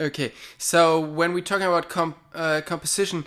Okay, 0.00 0.32
so 0.56 1.00
when 1.00 1.32
we're 1.32 1.42
talking 1.42 1.66
about 1.66 1.88
comp- 1.88 2.18
uh, 2.34 2.60
composition, 2.64 3.26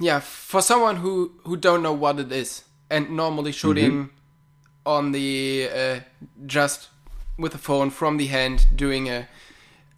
yeah, 0.00 0.20
for 0.20 0.62
someone 0.62 0.96
who 0.96 1.32
who 1.44 1.56
don't 1.56 1.82
know 1.82 1.92
what 1.92 2.18
it 2.18 2.32
is 2.32 2.64
and 2.90 3.10
normally 3.10 3.52
shooting 3.52 4.10
on 4.84 5.12
the 5.12 5.68
uh, 5.74 6.00
just 6.46 6.88
with 7.38 7.54
a 7.54 7.58
phone 7.58 7.90
from 7.90 8.16
the 8.16 8.26
hand, 8.26 8.66
doing 8.74 9.08
a 9.08 9.28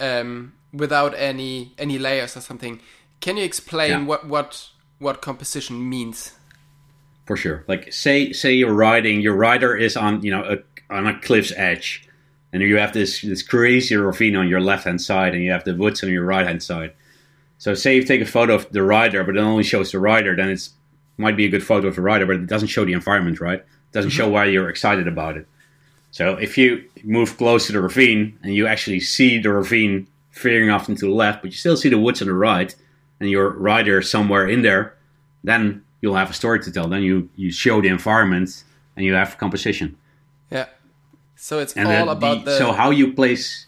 um, 0.01 0.53
without 0.73 1.15
any 1.17 1.73
any 1.79 1.99
layers 1.99 2.37
or 2.37 2.41
something, 2.41 2.81
can 3.21 3.37
you 3.37 3.45
explain 3.45 3.91
Yeah. 3.91 4.05
what 4.05 4.27
what 4.27 4.69
what 4.99 5.21
composition 5.23 5.89
means? 5.89 6.33
for 7.27 7.37
sure. 7.37 7.63
Like 7.69 7.93
say 7.93 8.33
say 8.33 8.55
you're 8.55 8.73
riding, 8.73 9.21
your 9.21 9.35
rider 9.37 9.77
is 9.77 9.97
on 9.97 10.23
you 10.23 10.31
know 10.31 10.45
a, 10.45 10.57
on 10.95 11.07
a 11.07 11.21
cliff's 11.21 11.53
edge, 11.57 12.09
and 12.53 12.63
you 12.63 12.79
have 12.79 12.95
this 12.95 13.21
this 13.21 13.43
crazy 13.43 13.97
ravine 13.97 14.35
on 14.35 14.49
your 14.49 14.63
left 14.63 14.85
hand 14.85 15.01
side, 15.03 15.35
and 15.35 15.45
you 15.45 15.51
have 15.53 15.65
the 15.65 15.75
woods 15.75 16.03
on 16.03 16.11
your 16.11 16.25
right 16.25 16.47
hand 16.47 16.63
side. 16.63 16.93
So 17.59 17.75
say 17.75 17.97
you 17.97 18.03
take 18.03 18.23
a 18.23 18.27
photo 18.27 18.55
of 18.55 18.71
the 18.73 18.83
rider, 18.83 19.25
but 19.25 19.37
it 19.37 19.41
only 19.41 19.63
shows 19.63 19.93
the 19.93 19.99
rider, 19.99 20.35
then 20.35 20.49
it's 20.49 20.71
might 21.19 21.37
be 21.37 21.45
a 21.45 21.51
good 21.51 21.65
photo 21.65 21.89
of 21.89 21.97
the 21.97 22.03
rider, 22.03 22.25
but 22.25 22.37
it 22.37 22.47
doesn't 22.47 22.69
show 22.69 22.85
the 22.87 22.93
environment, 22.95 23.41
right? 23.41 23.59
It 23.59 23.93
doesn't 23.93 24.11
show 24.13 24.29
why 24.29 24.45
you're 24.47 24.71
excited 24.71 25.07
about 25.09 25.37
it. 25.37 25.47
So 26.11 26.35
if 26.37 26.57
you 26.59 26.85
move 27.05 27.37
close 27.37 27.67
to 27.67 27.73
the 27.73 27.81
ravine 27.81 28.39
and 28.43 28.55
you 28.55 28.67
actually 28.67 29.01
see 29.01 29.39
the 29.39 29.53
ravine 29.53 30.07
veering 30.33 30.71
off 30.71 30.89
into 30.89 31.07
the 31.07 31.13
left, 31.13 31.43
but 31.43 31.51
you 31.51 31.57
still 31.57 31.77
see 31.77 31.89
the 31.89 31.99
woods 31.99 32.23
on 32.23 32.29
the 32.29 32.35
right, 32.35 32.75
and 33.21 33.29
your 33.31 33.51
rider 33.51 33.99
is 33.99 34.11
somewhere 34.11 34.47
in 34.49 34.63
there, 34.63 34.95
then 35.45 35.83
you'll 36.01 36.15
have 36.17 36.31
a 36.31 36.35
story 36.35 36.61
to 36.61 36.73
tell. 36.73 36.89
Then 36.89 37.03
you, 37.03 37.29
you 37.37 37.51
show 37.51 37.81
the 37.81 37.89
environment 37.89 38.65
and 38.97 39.05
you 39.05 39.15
have 39.15 39.37
composition. 39.39 39.97
Yeah, 40.51 40.67
so 41.37 41.59
it's 41.59 41.75
And 41.75 41.89
all 41.89 42.07
the- 42.07 42.13
about 42.13 42.45
the, 42.45 42.57
so 42.59 42.73
how 42.73 42.91
you 42.91 43.13
place, 43.13 43.67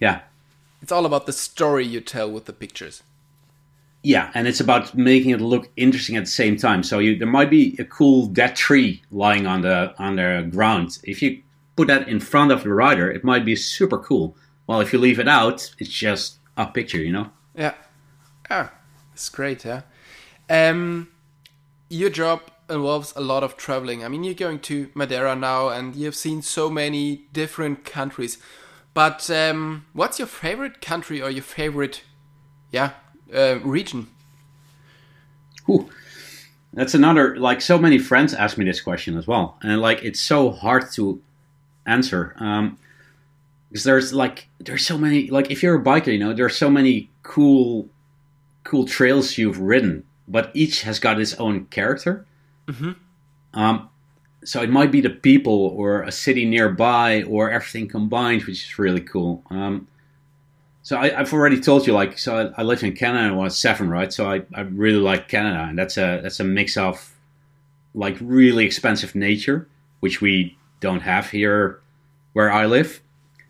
yeah, 0.00 0.20
it's 0.82 0.92
all 0.92 1.04
about 1.06 1.26
the 1.26 1.32
story 1.32 1.84
you 1.86 2.00
tell 2.00 2.30
with 2.30 2.44
the 2.46 2.52
pictures. 2.52 3.02
yeah, 4.02 4.30
and 4.34 4.46
it's 4.46 4.60
about 4.60 4.94
making 4.96 5.30
it 5.30 5.40
look 5.40 5.68
interesting 5.76 6.16
at 6.16 6.24
the 6.24 6.30
same 6.30 6.56
time. 6.56 6.82
So 6.84 7.00
you 7.00 7.18
there 7.18 7.26
might 7.26 7.50
be 7.50 7.74
a 7.78 7.84
cool 7.84 8.26
dead 8.26 8.54
tree 8.54 9.02
lying 9.10 9.46
on 9.46 9.62
the 9.62 9.94
on 9.98 10.16
the 10.16 10.46
ground. 10.50 10.98
If 11.02 11.20
you 11.22 11.42
put 11.76 11.88
that 11.88 12.08
in 12.08 12.20
front 12.20 12.50
of 12.50 12.64
the 12.64 12.72
rider, 12.72 13.10
it 13.10 13.22
might 13.22 13.44
be 13.44 13.54
super 13.54 13.98
cool. 13.98 14.36
Well, 14.66 14.80
if 14.80 14.92
you 14.92 14.98
leave 14.98 15.20
it 15.20 15.28
out, 15.28 15.70
it's 15.78 15.90
just 15.90 16.38
a 16.56 16.66
picture, 16.66 16.98
you 16.98 17.12
know. 17.12 17.30
Yeah. 17.54 17.74
Ah, 18.50 18.72
it's 19.12 19.28
great, 19.28 19.64
yeah. 19.64 19.82
Um, 20.48 21.08
your 21.88 22.10
job 22.10 22.42
involves 22.68 23.12
a 23.14 23.20
lot 23.20 23.42
of 23.42 23.56
traveling. 23.56 24.04
I 24.04 24.08
mean, 24.08 24.24
you're 24.24 24.34
going 24.34 24.60
to 24.60 24.90
Madeira 24.94 25.36
now, 25.36 25.68
and 25.68 25.94
you've 25.94 26.16
seen 26.16 26.42
so 26.42 26.70
many 26.70 27.26
different 27.32 27.84
countries. 27.84 28.38
But 28.94 29.30
um, 29.30 29.86
what's 29.92 30.18
your 30.18 30.28
favorite 30.28 30.80
country 30.80 31.20
or 31.20 31.30
your 31.30 31.42
favorite, 31.42 32.02
yeah, 32.70 32.92
uh, 33.32 33.60
region? 33.60 34.08
Whew. 35.66 35.90
That's 36.72 36.94
another 36.94 37.36
like 37.36 37.62
so 37.62 37.78
many 37.78 37.98
friends 37.98 38.34
ask 38.34 38.58
me 38.58 38.64
this 38.64 38.82
question 38.82 39.16
as 39.16 39.26
well, 39.26 39.58
and 39.62 39.80
like 39.80 40.02
it's 40.02 40.20
so 40.20 40.50
hard 40.50 40.90
to 40.92 41.22
answer 41.86 42.34
um, 42.38 42.78
because 43.70 43.84
there's 43.84 44.12
like 44.12 44.48
there's 44.58 44.86
so 44.86 44.98
many 44.98 45.28
like 45.28 45.50
if 45.50 45.62
you're 45.62 45.76
a 45.76 45.82
biker, 45.82 46.12
you 46.12 46.18
know, 46.18 46.32
there's 46.32 46.56
so 46.56 46.70
many 46.70 47.10
cool 47.22 47.88
cool 48.64 48.84
trails 48.84 49.38
you've 49.38 49.60
ridden, 49.60 50.04
but 50.28 50.50
each 50.54 50.82
has 50.82 50.98
got 50.98 51.20
its 51.20 51.34
own 51.34 51.66
character. 51.66 52.26
Um, 53.54 53.88
so 54.44 54.62
it 54.62 54.70
might 54.70 54.92
be 54.92 55.00
the 55.00 55.10
people 55.10 55.74
or 55.76 56.02
a 56.02 56.12
city 56.12 56.44
nearby 56.44 57.22
or 57.24 57.50
everything 57.50 57.88
combined, 57.88 58.44
which 58.44 58.64
is 58.64 58.78
really 58.78 59.00
cool. 59.00 59.42
Um, 59.50 59.88
so 60.82 60.96
I, 60.96 61.18
I've 61.18 61.32
already 61.32 61.60
told 61.60 61.84
you, 61.86 61.92
like, 61.92 62.16
so 62.16 62.52
I, 62.56 62.60
I 62.60 62.62
lived 62.62 62.84
in 62.84 62.94
Canada 62.94 63.34
when 63.34 63.40
I 63.40 63.44
was 63.44 63.58
seven, 63.58 63.88
right? 63.88 64.12
So 64.12 64.30
I, 64.30 64.42
I 64.54 64.60
really 64.60 65.00
like 65.00 65.28
Canada, 65.28 65.66
and 65.68 65.76
that's 65.76 65.96
a 65.96 66.20
that's 66.22 66.38
a 66.38 66.44
mix 66.44 66.76
of 66.76 67.12
like 67.94 68.16
really 68.20 68.64
expensive 68.64 69.14
nature, 69.16 69.68
which 69.98 70.20
we 70.20 70.56
don't 70.80 71.00
have 71.00 71.30
here 71.30 71.80
where 72.32 72.50
I 72.52 72.66
live, 72.66 73.00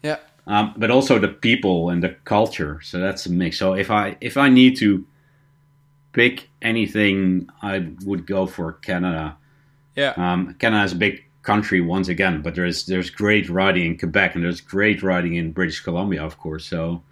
Yeah. 0.03 0.17
um, 0.47 0.75
but 0.77 0.91
also 0.91 1.19
the 1.19 1.29
people 1.29 1.91
and 1.91 2.03
the 2.03 2.11
culture. 2.25 2.81
So 2.83 2.99
that's 3.01 3.27
a 3.27 3.33
mix. 3.33 3.59
So 3.59 3.75
if 3.75 3.91
I 3.91 4.17
if 4.21 4.37
I 4.37 4.49
need 4.49 4.77
to 4.79 5.05
pick 6.13 6.49
anything, 6.63 7.49
I 7.63 7.89
would 8.05 8.27
go 8.27 8.47
for 8.47 8.73
Canada. 8.75 9.37
Yeah. 9.97 10.15
Um, 10.17 10.55
Canada 10.59 10.85
is 10.85 10.93
a 10.93 10.97
big 10.97 11.25
country 11.43 11.81
once 11.81 12.09
again, 12.09 12.43
but 12.43 12.55
there's 12.55 12.87
there's 12.87 13.11
great 13.11 13.49
riding 13.49 13.87
in 13.87 13.99
Quebec 13.99 14.35
and 14.35 14.45
there's 14.45 14.61
great 14.61 15.03
riding 15.03 15.35
in 15.35 15.53
British 15.53 15.81
Columbia, 15.81 16.23
of 16.25 16.39
course. 16.39 16.65
So, 16.67 17.03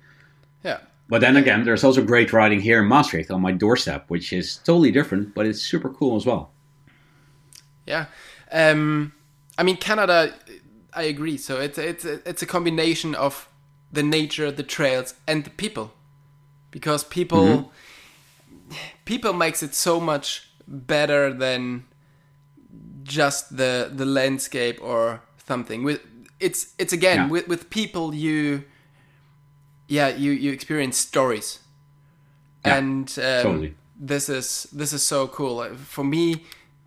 Yeah. 0.64 0.78
but 1.08 1.20
then 1.20 1.36
again, 1.36 1.64
there's 1.64 1.84
also 1.84 2.02
great 2.04 2.32
riding 2.32 2.60
here 2.60 2.82
in 2.82 2.88
Maastricht 2.88 3.30
on 3.30 3.40
my 3.42 3.52
doorstep, 3.52 4.04
which 4.08 4.32
is 4.32 4.56
totally 4.64 4.90
different, 4.90 5.34
but 5.34 5.46
it's 5.46 5.60
super 5.62 5.88
cool 5.88 6.16
as 6.16 6.24
well. 6.26 6.50
Yeah. 7.86 8.06
Um, 8.52 9.12
I 9.58 9.62
mean, 9.62 9.76
Canada, 9.76 10.34
I 10.92 11.02
agree. 11.04 11.36
So 11.38 11.60
it's 11.60 11.78
it's 11.78 12.04
it's 12.04 12.42
a 12.42 12.46
combination 12.46 13.14
of 13.14 13.48
the 13.92 14.02
nature, 14.02 14.50
the 14.50 14.62
trails, 14.64 15.14
and 15.26 15.44
the 15.44 15.50
people. 15.50 15.92
because 16.70 17.04
people 17.04 17.70
people 19.04 19.32
makes 19.32 19.62
it 19.62 19.74
so 19.74 20.00
much 20.00 20.48
better 20.66 21.32
than 21.32 21.84
just 23.02 23.56
the 23.56 23.90
the 23.94 24.04
landscape 24.04 24.78
or 24.82 25.20
something. 25.46 25.84
With 25.84 26.00
it's 26.40 26.74
it's 26.78 26.92
again 26.92 27.16
Yeah. 27.16 27.28
with 27.30 27.48
with 27.48 27.70
people 27.70 28.14
you 28.14 28.64
yeah 29.88 30.08
you 30.08 30.32
you 30.32 30.52
experience 30.52 30.98
stories 30.98 31.60
Yeah, 32.66 32.78
and 32.78 33.08
um, 33.18 33.42
totally. 33.42 33.74
this 33.96 34.28
is 34.28 34.66
this 34.72 34.92
is 34.92 35.06
so 35.06 35.28
cool 35.28 35.62
for 35.76 36.04
me 36.04 36.42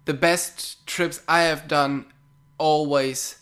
the 0.05 0.13
best 0.13 0.85
trips 0.87 1.21
i 1.27 1.41
have 1.41 1.67
done 1.67 2.05
always 2.57 3.37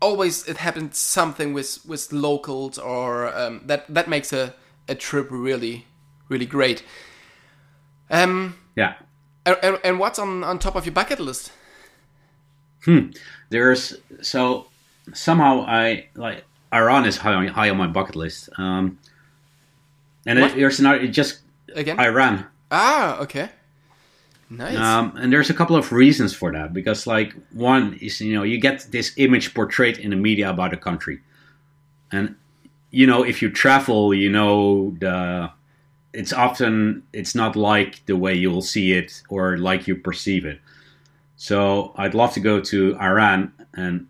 always 0.00 0.46
it 0.48 0.56
happens 0.58 0.98
something 0.98 1.52
with 1.52 1.78
with 1.86 2.12
locals 2.12 2.78
or 2.78 3.32
um, 3.36 3.60
that 3.66 3.86
that 3.88 4.08
makes 4.08 4.32
a 4.32 4.54
a 4.88 4.94
trip 4.94 5.28
really 5.30 5.86
really 6.28 6.46
great 6.46 6.82
um 8.10 8.56
Yeah. 8.74 8.94
and, 9.46 9.78
and, 9.84 9.98
what's 9.98 10.18
on 10.18 10.42
on 10.44 10.58
top 10.58 10.74
of 10.76 10.84
your 10.86 10.92
bucket 10.94 11.20
list 11.20 11.52
Hmm. 12.84 13.10
There's 13.50 13.94
so 14.22 14.66
somehow 15.12 15.64
I 15.66 16.08
like 16.14 16.44
Iran 16.74 17.04
is 17.04 17.16
high 17.18 17.34
on, 17.34 17.46
high 17.46 17.70
on 17.70 17.76
my 17.76 17.86
bucket 17.86 18.16
list. 18.16 18.48
Um, 18.58 18.98
and 20.26 20.38
it, 20.38 20.56
there's 20.56 20.80
another 20.80 20.98
it 20.98 21.08
just 21.08 21.40
again 21.74 22.00
Iran. 22.00 22.46
ah 22.70 23.18
okay 23.20 23.50
nice 24.56 24.76
Um, 24.76 25.16
and 25.16 25.32
there's 25.32 25.50
a 25.50 25.54
couple 25.54 25.76
of 25.76 25.92
reasons 25.92 26.34
for 26.34 26.52
that 26.52 26.72
because 26.72 27.06
like 27.06 27.34
one 27.52 27.94
is 28.00 28.20
you 28.20 28.34
know 28.34 28.42
you 28.42 28.58
get 28.58 28.86
this 28.90 29.12
image 29.16 29.54
portrayed 29.54 29.98
in 29.98 30.10
the 30.10 30.16
media 30.16 30.50
about 30.50 30.72
a 30.72 30.76
country, 30.76 31.20
and 32.10 32.34
you 32.90 33.06
know 33.06 33.22
if 33.24 33.40
you 33.42 33.50
travel 33.50 34.12
you 34.14 34.30
know 34.30 34.94
the 35.00 35.50
it's 36.12 36.32
often 36.32 37.02
it's 37.12 37.34
not 37.34 37.56
like 37.56 38.04
the 38.06 38.16
way 38.16 38.34
you 38.34 38.50
will 38.50 38.62
see 38.74 38.92
it 38.92 39.22
or 39.28 39.56
like 39.56 39.88
you 39.88 39.96
perceive 39.96 40.44
it. 40.44 40.60
So 41.36 41.92
I'd 41.96 42.14
love 42.14 42.32
to 42.34 42.40
go 42.40 42.60
to 42.60 42.96
Iran 43.00 43.52
and 43.74 44.06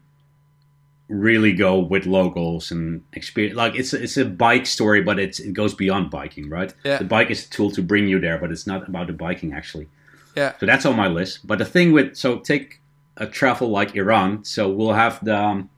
really 1.09 1.53
go 1.53 1.79
with 1.79 2.07
locals 2.07 2.71
and 2.71 3.03
experience 3.13 3.57
like 3.57 3.75
it's 3.77 3.93
it's 3.93 4.17
a 4.17 4.25
bike 4.25 4.65
story 4.67 5.03
but 5.03 5.19
it's 5.19 5.39
it 5.41 5.53
goes 5.53 5.75
beyond 5.75 6.11
biking 6.11 6.49
right 6.49 6.73
Yeah. 6.85 6.99
the 6.99 7.05
bike 7.05 7.31
is 7.31 7.45
a 7.47 7.51
tool 7.51 7.71
to 7.73 7.83
bring 7.83 8.09
you 8.09 8.19
there 8.19 8.39
but 8.39 8.51
it's 8.51 8.67
not 8.67 8.89
about 8.89 9.09
the 9.09 9.13
biking 9.13 9.53
actually 9.53 9.89
yeah 10.37 10.53
so 10.59 10.67
that's 10.67 10.87
on 10.87 10.97
my 10.97 11.09
list. 11.09 11.47
But 11.47 11.59
the 11.59 11.65
thing 11.65 11.93
with 11.93 12.17
so 12.17 12.39
take 12.39 12.81
a 13.17 13.27
travel 13.27 13.69
like 13.69 13.95
Iran. 13.95 14.45
So 14.45 14.69
we'll 14.71 14.95
have 14.95 15.23
the 15.25 15.37
um, 15.37 15.71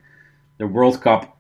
the 0.59 0.67
World 0.67 1.01
Cup 1.01 1.37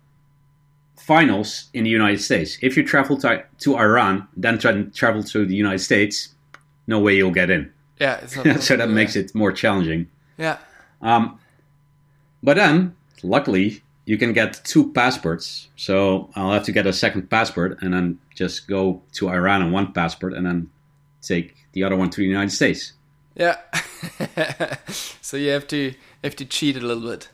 finals 0.96 1.68
in 1.74 1.84
the 1.84 1.90
United 1.90 2.20
States. 2.20 2.58
If 2.62 2.76
you 2.76 2.84
travel 2.84 3.16
to, 3.18 3.44
to 3.58 3.76
Iran, 3.76 4.26
then 4.36 4.58
try 4.58 4.72
and 4.72 4.94
travel 4.94 5.22
to 5.22 5.44
the 5.44 5.54
United 5.54 5.80
States, 5.80 6.34
no 6.86 6.98
way 6.98 7.16
you'll 7.16 7.30
get 7.30 7.50
in. 7.50 7.72
yeah 8.00 8.16
it's 8.22 8.36
not 8.36 8.60
so 8.62 8.76
that 8.76 8.88
makes 8.88 9.14
it 9.16 9.34
more 9.34 9.52
challenging. 9.52 10.08
yeah 10.38 10.58
Um, 11.02 11.38
but 12.42 12.56
then, 12.56 12.94
luckily, 13.22 13.82
you 14.06 14.18
can 14.18 14.32
get 14.32 14.60
two 14.64 14.92
passports. 14.92 15.68
So 15.76 16.30
I'll 16.34 16.52
have 16.52 16.64
to 16.64 16.72
get 16.72 16.86
a 16.86 16.92
second 16.92 17.30
passport 17.30 17.78
and 17.82 17.92
then 17.94 18.18
just 18.34 18.66
go 18.68 19.02
to 19.12 19.28
Iran 19.28 19.62
on 19.62 19.72
one 19.72 19.92
passport 19.92 20.32
and 20.34 20.44
then 20.46 20.70
take 21.22 21.54
the 21.72 21.84
other 21.84 21.96
one 21.96 22.10
to 22.10 22.16
the 22.20 22.26
United 22.26 22.52
States. 22.52 22.92
Yeah. 23.34 23.56
so 25.20 25.36
you 25.36 25.50
have 25.50 25.66
to 25.68 25.94
have 26.22 26.36
to 26.36 26.44
cheat 26.44 26.76
a 26.76 26.80
little 26.80 27.02
bit. 27.02 27.28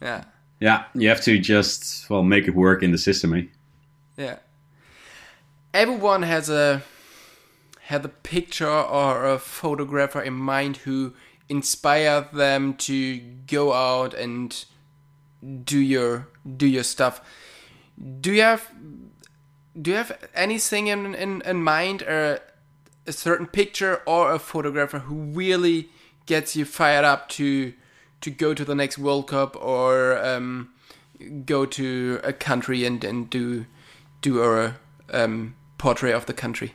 Yeah. 0.00 0.24
Yeah, 0.60 0.84
you 0.94 1.08
have 1.08 1.22
to 1.22 1.38
just 1.38 2.08
well 2.08 2.22
make 2.22 2.48
it 2.48 2.54
work 2.54 2.82
in 2.82 2.92
the 2.92 2.98
system. 2.98 3.34
Eh? 3.34 3.42
Yeah. 4.16 4.36
Everyone 5.74 6.22
has 6.22 6.48
a 6.48 6.82
had 7.80 8.04
a 8.04 8.08
picture 8.08 8.68
or 8.68 9.26
a 9.26 9.38
photographer 9.38 10.20
in 10.20 10.34
mind 10.34 10.78
who 10.78 11.12
inspired 11.48 12.32
them 12.32 12.74
to 12.74 13.18
go 13.46 13.72
out 13.72 14.14
and 14.14 14.64
do 15.64 15.78
your 15.78 16.28
do 16.56 16.66
your 16.66 16.82
stuff. 16.82 17.20
Do 18.20 18.32
you 18.32 18.42
have 18.42 18.70
do 19.80 19.90
you 19.90 19.96
have 19.96 20.18
anything 20.34 20.88
in 20.88 21.14
in, 21.14 21.42
in 21.42 21.62
mind 21.62 22.02
or 22.02 22.40
a 23.06 23.12
certain 23.12 23.46
picture 23.46 24.02
or 24.06 24.32
a 24.32 24.38
photographer 24.38 25.00
who 25.00 25.14
really 25.14 25.88
gets 26.26 26.56
you 26.56 26.64
fired 26.64 27.04
up 27.04 27.28
to 27.30 27.72
to 28.20 28.30
go 28.30 28.54
to 28.54 28.64
the 28.64 28.74
next 28.74 28.98
World 28.98 29.28
Cup 29.28 29.56
or 29.62 30.18
um, 30.24 30.70
go 31.44 31.66
to 31.66 32.20
a 32.24 32.32
country 32.32 32.84
and, 32.84 33.02
and 33.04 33.30
do 33.30 33.66
do 34.20 34.42
a 34.42 34.76
um, 35.12 35.54
portrait 35.78 36.14
of 36.14 36.26
the 36.26 36.32
country. 36.32 36.72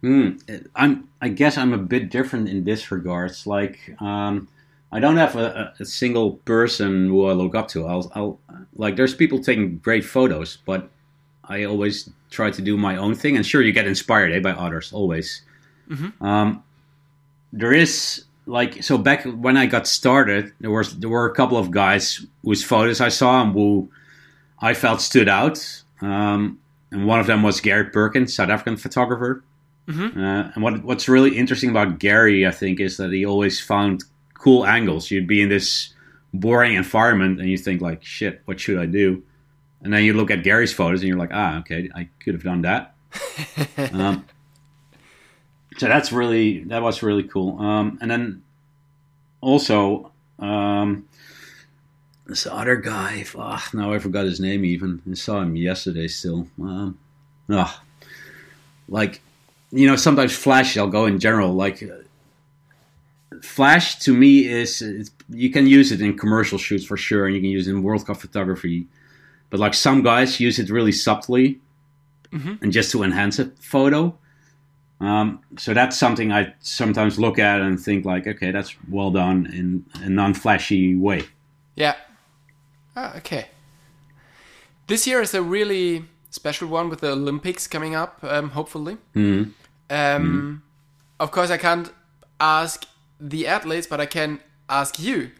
Hmm. 0.00 0.36
I'm. 0.76 1.08
I 1.20 1.28
guess 1.28 1.58
I'm 1.58 1.72
a 1.72 1.78
bit 1.78 2.10
different 2.10 2.48
in 2.48 2.62
this 2.62 2.92
regards. 2.92 3.46
Like, 3.46 3.96
um, 4.00 4.48
I 4.92 5.00
don't 5.00 5.16
have 5.16 5.34
a, 5.34 5.74
a, 5.78 5.82
a 5.82 5.84
single 5.84 6.32
person 6.44 7.08
who 7.08 7.26
I 7.26 7.32
look 7.32 7.56
up 7.56 7.66
to. 7.68 7.86
I'll, 7.86 8.10
I'll 8.14 8.38
like. 8.76 8.94
There's 8.94 9.14
people 9.14 9.40
taking 9.40 9.78
great 9.78 10.04
photos, 10.04 10.58
but 10.64 10.90
I 11.48 11.64
always 11.64 12.08
try 12.30 12.50
to 12.50 12.62
do 12.62 12.76
my 12.76 12.96
own 12.96 13.14
thing. 13.14 13.36
And 13.36 13.44
sure, 13.44 13.62
you 13.62 13.72
get 13.72 13.86
inspired 13.86 14.32
eh, 14.32 14.40
by 14.40 14.52
others 14.52 14.92
always. 14.92 15.42
Um, 16.20 16.62
there 17.52 17.72
is 17.72 18.24
like 18.46 18.82
so 18.82 18.98
back 18.98 19.24
when 19.24 19.56
I 19.56 19.66
got 19.66 19.86
started, 19.86 20.52
there 20.60 20.70
was 20.70 20.98
there 20.98 21.08
were 21.10 21.26
a 21.26 21.34
couple 21.34 21.56
of 21.56 21.70
guys 21.70 22.24
whose 22.42 22.62
photos 22.62 23.00
I 23.00 23.08
saw 23.08 23.42
and 23.42 23.52
who 23.52 23.90
I 24.60 24.74
felt 24.74 25.00
stood 25.00 25.28
out. 25.28 25.58
Um, 26.00 26.58
and 26.90 27.06
one 27.06 27.20
of 27.20 27.26
them 27.26 27.42
was 27.42 27.60
Gary 27.60 27.84
Perkins, 27.84 28.34
South 28.34 28.48
African 28.50 28.76
photographer. 28.76 29.42
Uh, 30.18 30.50
and 30.54 30.62
what 30.62 30.82
what's 30.84 31.08
really 31.08 31.36
interesting 31.36 31.70
about 31.70 31.98
Gary, 31.98 32.46
I 32.46 32.50
think, 32.50 32.80
is 32.80 32.98
that 32.98 33.10
he 33.12 33.24
always 33.24 33.58
found 33.60 34.04
cool 34.34 34.66
angles. 34.66 35.10
You'd 35.10 35.26
be 35.26 35.40
in 35.40 35.48
this 35.48 35.94
boring 36.34 36.74
environment, 36.76 37.40
and 37.40 37.48
you 37.48 37.56
think 37.56 37.80
like, 37.80 38.04
"Shit, 38.04 38.42
what 38.44 38.60
should 38.60 38.78
I 38.78 38.86
do?" 38.86 39.22
And 39.82 39.92
then 39.92 40.02
you 40.02 40.12
look 40.12 40.30
at 40.30 40.42
Gary's 40.42 40.72
photos, 40.72 41.00
and 41.00 41.08
you're 41.08 41.18
like, 41.18 41.30
"Ah, 41.32 41.58
okay, 41.60 41.88
I 41.94 42.08
could 42.20 42.34
have 42.34 42.42
done 42.42 42.62
that." 42.62 42.94
um, 43.92 44.24
so 45.76 45.86
that's 45.86 46.12
really 46.12 46.64
that 46.64 46.82
was 46.82 47.02
really 47.02 47.22
cool. 47.22 47.60
Um, 47.60 47.98
and 48.00 48.10
then 48.10 48.42
also 49.40 50.12
um, 50.38 51.08
this 52.26 52.46
other 52.46 52.76
guy, 52.76 53.24
ah, 53.36 53.68
now 53.72 53.92
I 53.92 53.98
forgot 53.98 54.24
his 54.24 54.40
name. 54.40 54.64
Even 54.64 55.00
I 55.10 55.14
saw 55.14 55.40
him 55.40 55.56
yesterday. 55.56 56.08
Still, 56.08 56.48
um, 56.60 56.98
ah, 57.50 57.82
like 58.88 59.20
you 59.70 59.86
know, 59.86 59.96
sometimes 59.96 60.34
Flash. 60.36 60.76
I'll 60.76 60.88
go 60.88 61.06
in 61.06 61.20
general. 61.20 61.54
Like 61.54 61.82
uh, 61.82 63.38
Flash 63.42 64.00
to 64.00 64.12
me 64.12 64.46
is 64.46 64.82
it's, 64.82 65.10
you 65.28 65.50
can 65.50 65.66
use 65.66 65.92
it 65.92 66.00
in 66.00 66.18
commercial 66.18 66.58
shoots 66.58 66.84
for 66.84 66.96
sure, 66.96 67.26
and 67.26 67.34
you 67.34 67.40
can 67.40 67.50
use 67.50 67.68
it 67.68 67.70
in 67.70 67.82
World 67.82 68.06
Cup 68.06 68.16
photography. 68.16 68.86
But 69.50 69.60
like 69.60 69.74
some 69.74 70.02
guys 70.02 70.40
use 70.40 70.58
it 70.58 70.70
really 70.70 70.92
subtly, 70.92 71.60
and 72.32 72.72
just 72.72 72.90
to 72.92 73.02
enhance 73.02 73.38
a 73.38 73.46
photo. 73.60 74.14
Um, 75.00 75.40
so 75.56 75.72
that's 75.74 75.96
something 75.96 76.32
I 76.32 76.54
sometimes 76.60 77.18
look 77.18 77.38
at 77.38 77.60
and 77.60 77.80
think 77.80 78.04
like, 78.04 78.26
okay, 78.26 78.50
that's 78.50 78.74
well 78.90 79.10
done 79.10 79.46
in 79.46 79.84
a 80.04 80.08
non-flashy 80.10 80.96
way. 80.96 81.22
Yeah. 81.76 81.94
Ah, 82.96 83.16
okay. 83.18 83.46
This 84.88 85.06
year 85.06 85.22
is 85.22 85.34
a 85.34 85.40
really 85.42 86.04
special 86.30 86.68
one 86.68 86.88
with 86.90 87.00
the 87.00 87.12
Olympics 87.12 87.66
coming 87.68 87.94
up, 87.94 88.18
um, 88.22 88.50
hopefully. 88.50 88.96
Mhm. 89.14 89.52
Um, 89.88 90.62
Of 91.20 91.30
course, 91.30 91.50
I 91.50 91.56
can't 91.58 91.90
ask 92.38 92.84
the 93.20 93.46
athletes, 93.46 93.86
but 93.88 94.00
I 94.00 94.06
can 94.06 94.40
ask 94.68 94.98
you 94.98 95.30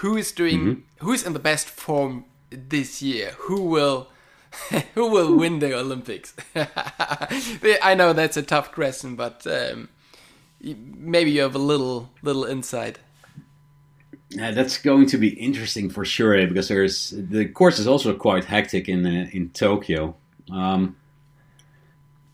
who 0.00 0.16
is 0.16 0.32
doing, 0.32 0.82
who 1.00 1.12
is 1.12 1.24
in 1.26 1.32
the 1.32 1.40
best 1.40 1.68
form 1.68 2.24
this 2.56 3.02
year? 3.02 3.34
Who 3.38 3.62
will, 3.62 4.08
who 4.94 5.10
will 5.10 5.36
win 5.36 5.58
the 5.58 5.76
Olympics? 5.76 6.34
I 6.56 7.94
know 7.96 8.12
that's 8.12 8.36
a 8.36 8.42
tough 8.42 8.72
question, 8.72 9.16
but 9.16 9.46
um, 9.46 9.88
maybe 10.60 11.30
you 11.30 11.42
have 11.42 11.54
a 11.54 11.58
little, 11.58 12.10
little 12.22 12.44
insight. 12.44 12.98
Yeah, 14.30 14.50
that's 14.50 14.78
going 14.78 15.06
to 15.06 15.18
be 15.18 15.28
interesting 15.28 15.90
for 15.90 16.04
sure 16.04 16.34
eh, 16.34 16.46
because 16.46 16.66
there's 16.66 17.10
the 17.10 17.46
course 17.46 17.78
is 17.78 17.86
also 17.86 18.14
quite 18.14 18.44
hectic 18.44 18.88
in 18.88 19.06
uh, 19.06 19.28
in 19.32 19.50
Tokyo. 19.50 20.16
Um, 20.50 20.96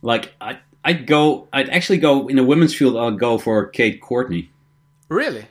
like 0.01 0.33
I 0.41 0.59
I'd 0.83 1.07
go 1.07 1.49
I'd 1.53 1.69
actually 1.69 1.99
go 1.99 2.29
in 2.29 2.37
the 2.37 2.45
women's 2.45 2.75
field. 2.75 2.97
I'll 2.97 3.11
go 3.11 3.37
for 3.37 3.67
Kate 3.67 4.01
Courtney. 4.01 4.51
Really? 5.11 5.47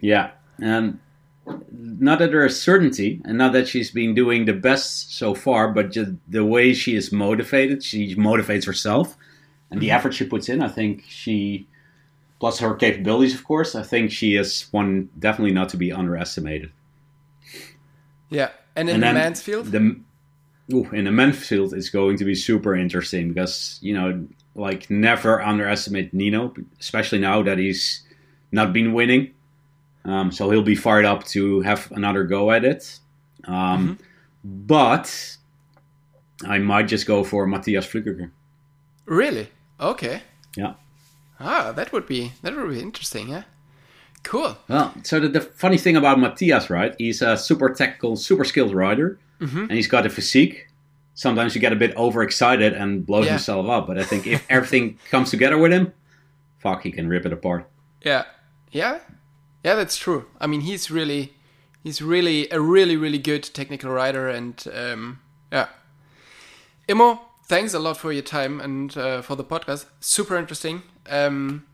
Yeah, 0.00 0.30
and 0.58 1.00
not 1.46 2.18
that 2.18 2.30
there's 2.30 2.60
certainty, 2.60 3.20
and 3.24 3.38
not 3.38 3.52
that 3.52 3.68
she's 3.68 3.90
been 3.90 4.14
doing 4.14 4.44
the 4.44 4.52
best 4.52 5.16
so 5.16 5.34
far, 5.34 5.72
but 5.72 5.90
just 5.90 6.12
the 6.28 6.44
way 6.44 6.72
she 6.72 6.94
is 6.94 7.12
motivated, 7.12 7.82
she 7.82 8.14
motivates 8.16 8.66
herself, 8.66 9.16
and 9.70 9.80
the 9.80 9.88
mm-hmm. 9.88 9.96
effort 9.96 10.14
she 10.14 10.24
puts 10.24 10.48
in. 10.48 10.62
I 10.62 10.68
think 10.68 11.04
she, 11.08 11.66
plus 12.38 12.58
her 12.58 12.74
capabilities, 12.74 13.34
of 13.34 13.44
course. 13.44 13.74
I 13.74 13.82
think 13.82 14.10
she 14.10 14.36
is 14.36 14.66
one 14.70 15.08
definitely 15.18 15.52
not 15.52 15.68
to 15.70 15.76
be 15.76 15.92
underestimated. 15.92 16.72
Yeah, 18.28 18.50
And 18.76 18.88
in 18.88 18.96
And 18.96 19.02
the 19.02 19.20
men's 19.20 19.42
field? 19.42 19.66
The 19.66 20.00
ooh, 20.72 20.88
in 20.92 21.04
the 21.04 21.12
men's 21.12 21.44
field, 21.44 21.74
it's 21.74 21.90
going 21.90 22.16
to 22.18 22.24
be 22.24 22.34
super 22.34 22.74
interesting 22.74 23.28
because 23.28 23.78
you 23.82 23.92
know, 23.92 24.26
like 24.54 24.88
never 24.90 25.42
underestimate 25.42 26.14
Nino, 26.14 26.54
especially 26.78 27.18
now 27.18 27.42
that 27.42 27.58
he's 27.58 28.02
not 28.52 28.72
been 28.72 28.92
winning. 28.92 29.32
Um, 30.04 30.32
so 30.32 30.50
he'll 30.50 30.62
be 30.62 30.74
fired 30.76 31.04
up 31.04 31.24
to 31.28 31.60
have 31.62 31.90
another 31.92 32.24
go 32.24 32.50
at 32.50 32.64
it. 32.64 32.98
Um, 33.44 33.98
But 34.44 35.36
I 36.46 36.58
might 36.58 36.88
just 36.88 37.06
go 37.06 37.22
for 37.24 37.46
Mathias 37.46 37.86
Flückiger. 37.86 38.30
Really? 39.04 39.48
Okay. 39.78 40.22
Yeah. 40.56 40.74
Ah, 41.38 41.72
that 41.72 41.92
would 41.92 42.06
be 42.06 42.32
that 42.42 42.56
would 42.56 42.70
be 42.70 42.80
interesting, 42.80 43.28
yeah. 43.28 43.42
Cool. 44.22 44.56
Well, 44.68 44.94
so 45.02 45.20
the, 45.20 45.28
the 45.28 45.40
funny 45.40 45.78
thing 45.78 45.96
about 45.96 46.18
Matthias, 46.18 46.68
right? 46.70 46.94
He's 46.98 47.22
a 47.22 47.36
super 47.36 47.70
technical, 47.70 48.16
super 48.16 48.44
skilled 48.44 48.74
rider, 48.74 49.18
and 49.40 49.70
he's 49.72 49.88
got 49.88 50.04
a 50.06 50.10
physique. 50.10 50.68
Sometimes 51.14 51.54
you 51.54 51.60
get 51.60 51.72
a 51.72 51.76
bit 51.76 51.94
overexcited 51.96 52.72
and 52.74 53.04
blows 53.06 53.24
Yeah. 53.26 53.32
himself 53.32 53.68
up, 53.68 53.86
but 53.86 53.98
I 53.98 54.04
think 54.04 54.26
if 54.26 54.44
everything 54.50 54.98
comes 55.10 55.30
together 55.30 55.56
with 55.58 55.72
him, 55.72 55.92
fuck, 56.58 56.82
he 56.82 56.90
can 56.92 57.08
rip 57.08 57.24
it 57.26 57.32
apart. 57.32 57.68
Yeah. 58.02 58.24
Yeah. 58.72 58.98
Yeah, 59.64 59.74
that's 59.74 59.96
true. 59.96 60.26
I 60.40 60.46
mean, 60.46 60.62
he's 60.62 60.90
really 60.90 61.34
he's 61.82 62.00
really 62.02 62.48
a 62.50 62.60
really 62.60 62.96
really 62.96 63.18
good 63.18 63.42
technical 63.42 63.90
rider 63.90 64.28
and 64.28 64.62
um 64.74 65.20
yeah. 65.52 65.68
Irmo, 66.88 67.20
thanks 67.46 67.74
a 67.74 67.78
lot 67.78 67.96
for 67.96 68.12
your 68.12 68.22
time 68.22 68.60
and 68.60 68.96
uh, 68.96 69.22
for 69.22 69.36
the 69.36 69.44
podcast. 69.44 69.86
Super 70.00 70.36
interesting. 70.36 70.82
Um 71.08 71.66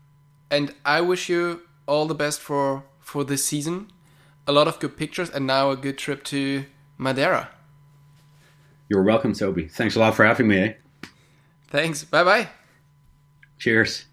and 0.49 0.73
I 0.85 1.01
wish 1.01 1.29
you 1.29 1.61
all 1.85 2.05
the 2.07 2.15
best 2.15 2.39
for 2.41 2.83
for 2.99 3.23
this 3.23 3.45
season. 3.45 3.91
A 4.47 4.51
lot 4.51 4.67
of 4.67 4.79
good 4.79 4.95
pictures 4.97 5.29
and 5.29 5.45
now 5.45 5.71
a 5.71 5.77
good 5.77 5.97
trip 5.97 6.23
to 6.25 6.65
Madeira. 6.97 7.49
You're 8.89 9.03
welcome, 9.03 9.33
Toby. 9.33 9.67
Thanks 9.67 9.95
a 9.95 9.99
lot 9.99 10.15
for 10.15 10.25
having 10.25 10.47
me. 10.47 10.59
Eh? 10.59 10.73
Thanks. 11.67 12.05
Bye 12.05 12.23
bye. 12.23 12.49
Cheers. 13.57 14.05